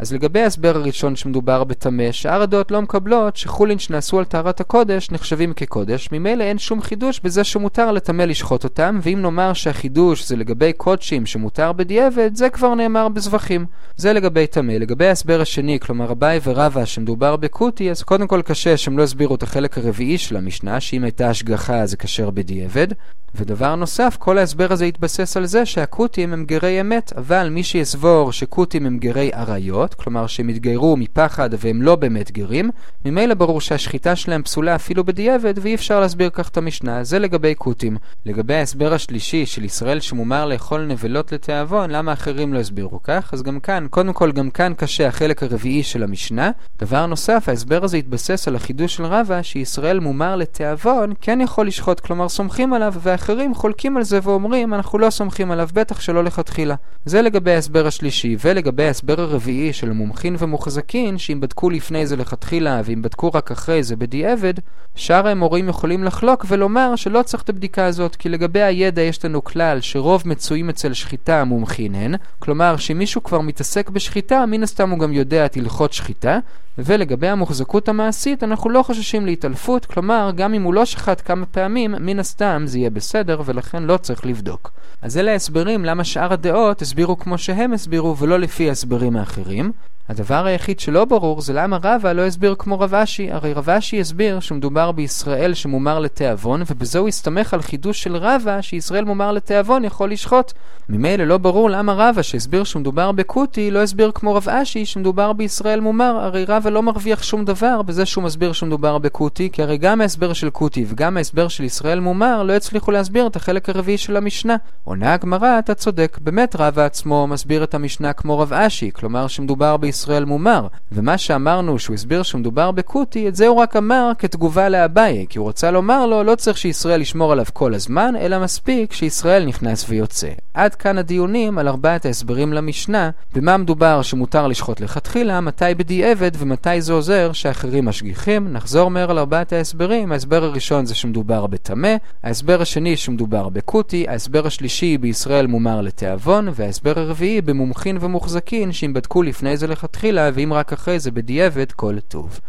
אז 0.00 0.12
לגבי 0.12 0.40
ההסבר 0.40 0.76
הראשון 0.76 1.16
שמדובר 1.16 1.64
בטמא, 1.64 2.12
שאר 2.12 2.42
הדעות 2.42 2.70
לא 2.70 2.82
מקבלות 2.82 3.36
שחולין 3.36 3.78
שנעשו 3.78 4.18
על 4.18 4.24
טהרת 4.24 4.60
הקודש 4.60 5.10
נחשבים 5.10 5.52
כקודש, 5.52 6.08
ממילא 6.12 6.44
אין 6.44 6.58
שום 6.58 6.82
חידוש 6.82 7.20
בזה 7.24 7.44
שמותר 7.44 7.92
לטמא 7.92 8.22
לשחוט 8.22 8.64
אותם, 8.64 8.98
ואם 9.02 9.22
נאמר 9.22 9.52
שהחידוש 9.52 10.28
זה 10.28 10.36
לגבי 10.36 10.72
קודשים 10.72 11.26
שמותר 11.26 11.72
בדיעבד, 11.72 12.30
זה 12.34 12.50
כבר 12.50 12.74
נאמר 12.74 13.08
בזבחים. 13.08 13.66
זה 13.96 14.12
לגבי 14.12 14.46
טמא. 14.46 14.72
לגבי 14.72 15.06
ההסבר 15.06 15.40
השני, 15.40 15.80
כלומר 15.80 16.12
אביי 16.12 16.40
ורבא 16.44 16.84
שמדובר 16.84 17.36
בקוטי, 17.36 17.90
אז 17.90 18.02
קודם 18.02 18.26
כל 18.26 18.42
קשה 18.42 18.76
שהם 18.76 18.98
לא 18.98 19.02
הסבירו 19.02 19.34
את 19.34 19.42
החלק 19.42 19.78
הרביעי 19.78 20.18
של 20.18 20.36
המשנה, 20.36 20.80
שאם 21.00 21.04
הייתה 21.04 21.30
השגחה 21.30 21.86
זה 21.86 21.96
כשר 21.96 22.30
בדיעבד. 22.30 22.88
ודבר 23.34 23.74
נוסף, 23.74 24.16
כל 24.18 24.38
ההסבר 24.38 24.72
הזה 24.72 24.84
התבסס 24.84 25.36
על 25.36 25.46
זה 25.46 25.66
שהקוטים 25.66 26.32
הם 26.32 26.44
גרי 26.44 26.80
אמת, 26.80 27.12
אבל 27.16 27.48
מי 27.48 27.62
שיסבור 27.62 28.32
שקוטים 28.32 28.86
הם 28.86 28.98
גרי 28.98 29.30
עריות, 29.32 29.94
כלומר 29.94 30.26
שהם 30.26 30.48
התגיירו 30.48 30.96
מפחד 30.96 31.50
והם 31.58 31.82
לא 31.82 31.96
באמת 31.96 32.32
גרים, 32.32 32.70
ממילא 33.04 33.34
ברור 33.34 33.60
שהשחיטה 33.60 34.16
שלהם 34.16 34.42
פסולה 34.42 34.74
אפילו 34.74 35.04
בדיעבד, 35.04 35.54
ואי 35.60 35.74
אפשר 35.74 36.00
להסביר 36.00 36.30
כך 36.30 36.48
את 36.48 36.56
המשנה. 36.56 37.04
זה 37.04 37.18
לגבי 37.18 37.54
קוטים. 37.54 37.96
לגבי 38.26 38.54
ההסבר 38.54 38.94
השלישי 38.94 39.46
של 39.46 39.64
ישראל 39.64 40.00
שמומר 40.00 40.46
לאכול 40.46 40.84
נבלות 40.86 41.32
לתיאבון, 41.32 41.90
למה 41.90 42.12
אחרים 42.12 42.54
לא 42.54 42.58
הסבירו 42.58 43.02
כך? 43.02 43.30
אז 43.32 43.42
גם 43.42 43.60
כאן, 43.60 43.86
קודם 43.90 44.12
כל 44.12 44.32
גם 44.32 44.50
כאן 44.50 44.72
קשה 44.76 45.08
החלק 45.08 45.42
הרביעי 45.42 45.82
של 45.82 46.02
המשנה. 46.02 46.50
דבר 46.78 47.06
נוסף, 47.06 47.44
ההסבר 47.48 47.84
הזה 47.84 47.96
התבסס 47.96 48.48
על 48.48 48.56
החידוש 48.56 48.96
של 48.96 49.04
רבא, 49.04 49.42
שישראל 49.42 50.00
מומר 50.00 50.36
לתיאבון, 50.36 50.89
כן 51.20 51.40
יכול 51.40 51.66
לשחוט, 51.66 52.00
כלומר 52.00 52.28
סומכים 52.28 52.72
עליו, 52.72 52.94
ואחרים 53.00 53.54
חולקים 53.54 53.96
על 53.96 54.02
זה 54.02 54.18
ואומרים, 54.22 54.74
אנחנו 54.74 54.98
לא 54.98 55.10
סומכים 55.10 55.50
עליו, 55.50 55.68
בטח 55.74 56.00
שלא 56.00 56.24
לכתחילה. 56.24 56.74
זה 57.04 57.22
לגבי 57.22 57.52
ההסבר 57.52 57.86
השלישי, 57.86 58.36
ולגבי 58.44 58.84
ההסבר 58.84 59.20
הרביעי 59.20 59.72
של 59.72 59.92
מומחין 59.92 60.36
ומוחזקין, 60.38 61.18
שאם 61.18 61.40
בדקו 61.40 61.70
לפני 61.70 62.06
זה 62.06 62.16
לכתחילה, 62.16 62.80
ואם 62.84 63.02
בדקו 63.02 63.30
רק 63.34 63.50
אחרי 63.50 63.82
זה 63.82 63.96
בדיעבד, 63.96 64.54
שאר 64.94 65.28
המורים 65.28 65.68
יכולים 65.68 66.04
לחלוק 66.04 66.44
ולומר 66.48 66.96
שלא 66.96 67.22
צריך 67.22 67.42
את 67.42 67.48
הבדיקה 67.48 67.84
הזאת, 67.84 68.16
כי 68.16 68.28
לגבי 68.28 68.62
הידע 68.62 69.02
יש 69.02 69.24
לנו 69.24 69.44
כלל 69.44 69.80
שרוב 69.80 70.22
מצויים 70.26 70.68
אצל 70.68 70.92
שחיטה 70.92 71.40
המומחין 71.40 71.94
הן, 71.94 72.14
כלומר 72.38 72.76
שמישהו 72.76 73.22
כבר 73.22 73.40
מתעסק 73.40 73.90
בשחיטה, 73.90 74.46
מן 74.46 74.62
הסתם 74.62 74.90
הוא 74.90 74.98
גם 74.98 75.12
יודע 75.12 75.46
את 75.46 75.56
הלכות 75.56 75.92
שחיטה, 75.92 76.38
ולגבי 76.78 77.28
המוחזקות 77.28 77.88
המעשית, 77.88 78.44
אנחנו 78.44 78.70
לא 78.70 78.82
חוששים 78.82 79.26
להתעלפות, 79.26 79.86
כלומר, 79.86 80.30
גם 80.34 80.54
אם 80.54 80.62
הוא 80.62 80.74
לא 80.74 80.79
שחט 80.86 81.22
כמה 81.24 81.46
פעמים, 81.46 81.94
מן 82.00 82.18
הסתם 82.18 82.62
זה 82.66 82.78
יהיה 82.78 82.90
בסדר, 82.90 83.42
ולכן 83.44 83.82
לא 83.82 83.96
צריך 83.96 84.26
לבדוק. 84.26 84.70
אז 85.02 85.18
אלה 85.18 85.32
ההסברים 85.32 85.84
למה 85.84 86.04
שאר 86.04 86.32
הדעות 86.32 86.82
הסבירו 86.82 87.18
כמו 87.18 87.38
שהם 87.38 87.72
הסבירו, 87.72 88.16
ולא 88.16 88.38
לפי 88.38 88.68
ההסברים 88.68 89.16
האחרים. 89.16 89.72
הדבר 90.10 90.46
היחיד 90.46 90.80
שלא 90.80 91.04
ברור 91.04 91.40
זה 91.40 91.52
למה 91.52 91.78
רבא 91.82 92.12
לא 92.12 92.26
הסביר 92.26 92.54
כמו 92.58 92.80
רב 92.80 92.94
אשי. 92.94 93.30
הרי 93.32 93.52
רב 93.52 93.70
אשי 93.70 94.00
הסביר 94.00 94.40
שמדובר 94.40 94.92
בישראל 94.92 95.54
שמומר 95.54 95.98
לתיאבון, 95.98 96.62
ובזה 96.66 96.98
הוא 96.98 97.08
הסתמך 97.08 97.54
על 97.54 97.62
חידוש 97.62 98.02
של 98.02 98.16
רבא 98.16 98.60
שישראל 98.60 99.04
מומר 99.04 99.32
לתיאבון 99.32 99.84
יכול 99.84 100.10
לשחוט. 100.10 100.52
ממילא 100.88 101.24
לא 101.24 101.38
ברור 101.38 101.70
למה 101.70 101.92
רבא 101.92 102.22
שהסביר 102.22 102.64
שמדובר 102.64 103.12
בקוטי 103.12 103.70
לא 103.70 103.82
הסביר 103.82 104.10
כמו 104.14 104.34
רב 104.34 104.48
אשי 104.48 104.84
שמדובר 104.84 105.32
בישראל 105.32 105.80
מומר. 105.80 106.16
הרי 106.20 106.44
רבא 106.44 106.70
לא 106.70 106.82
מרוויח 106.82 107.22
שום 107.22 107.44
דבר 107.44 107.82
בזה 107.82 108.06
שהוא 108.06 108.24
מסביר 108.24 108.52
שמדובר 108.52 108.98
בקוטי, 108.98 109.48
כי 109.52 109.62
הרי 109.62 109.78
גם 109.78 110.00
ההסבר 110.00 110.32
של 110.32 110.50
קוטי 110.50 110.84
וגם 110.88 111.16
ההסבר 111.16 111.48
של 111.48 111.64
ישראל 111.64 112.00
מומר 112.00 112.42
לא 112.42 112.52
הצליחו 112.52 112.90
להסביר 112.90 113.26
את 113.26 113.36
החלק 113.36 113.68
הרביעי 113.68 113.98
של 113.98 114.16
המשנה. 114.16 114.56
עונה 114.84 115.14
הגמרא, 115.14 115.58
אתה 115.58 115.74
צודק, 115.74 116.18
באמת 116.20 116.56
רבא 116.58 116.84
עצמו 116.84 117.26
מסביר 117.26 117.64
את 117.64 117.74
המשנה 117.74 118.12
כמו 118.12 118.38
רב 118.38 118.52
אשי, 118.52 118.90
כלומר 118.94 119.26
שמדובר 119.26 119.76
בישראל 119.76 119.99
ישראל 120.00 120.24
מומר. 120.24 120.66
ומה 120.92 121.18
שאמרנו 121.18 121.78
שהוא 121.78 121.94
הסביר 121.94 122.22
שמדובר 122.22 122.70
בקוטי, 122.70 123.28
את 123.28 123.36
זה 123.36 123.46
הוא 123.46 123.56
רק 123.56 123.76
אמר 123.76 124.12
כתגובה 124.18 124.68
לאביי, 124.68 125.26
כי 125.28 125.38
הוא 125.38 125.48
רצה 125.48 125.70
לומר 125.70 126.06
לו, 126.06 126.22
לא 126.22 126.34
צריך 126.34 126.58
שישראל 126.58 127.00
ישמור 127.00 127.32
עליו 127.32 127.44
כל 127.52 127.74
הזמן, 127.74 128.14
אלא 128.20 128.38
מספיק 128.38 128.92
שישראל 128.92 129.44
נכנס 129.44 129.86
ויוצא. 129.88 130.28
עד 130.54 130.74
כאן 130.74 130.98
הדיונים 130.98 131.58
על 131.58 131.68
ארבעת 131.68 132.06
ההסברים 132.06 132.52
למשנה, 132.52 133.10
במה 133.34 133.56
מדובר 133.56 134.02
שמותר 134.02 134.46
לשחוט 134.46 134.80
לכתחילה, 134.80 135.40
מתי 135.40 135.64
בדיעבד 135.76 136.30
ומתי 136.38 136.80
זה 136.80 136.92
עוזר 136.92 137.32
שאחרים 137.32 137.84
משגיחים. 137.84 138.52
נחזור 138.52 138.90
מהר 138.90 139.10
על 139.10 139.18
ארבעת 139.18 139.52
ההסברים. 139.52 140.12
ההסבר 140.12 140.44
הראשון 140.44 140.86
זה 140.86 140.94
שמדובר 140.94 141.46
בטמא, 141.46 141.94
ההסבר 142.22 142.62
השני 142.62 142.96
שמדובר 142.96 143.48
בקוטי, 143.48 144.08
ההסבר 144.08 144.46
השלישי 144.46 144.98
בישראל 144.98 145.46
מומר 145.46 145.80
לתיאבון, 145.80 146.48
וההסבר 146.54 146.98
הרביעי 146.98 147.40
במומחין 147.40 147.98
ומוחזקין 148.00 148.72
שאם 148.72 148.92
בדקו 148.92 149.22
לפני 149.22 149.56
זה 149.56 149.66
לכתחילה, 149.80 150.30
ואם 150.34 150.52
רק 150.52 150.72
אחרי 150.72 150.98
זה 150.98 151.10
בדיעבד 151.10 151.72
כל 151.72 152.00
טוב. 152.08 152.38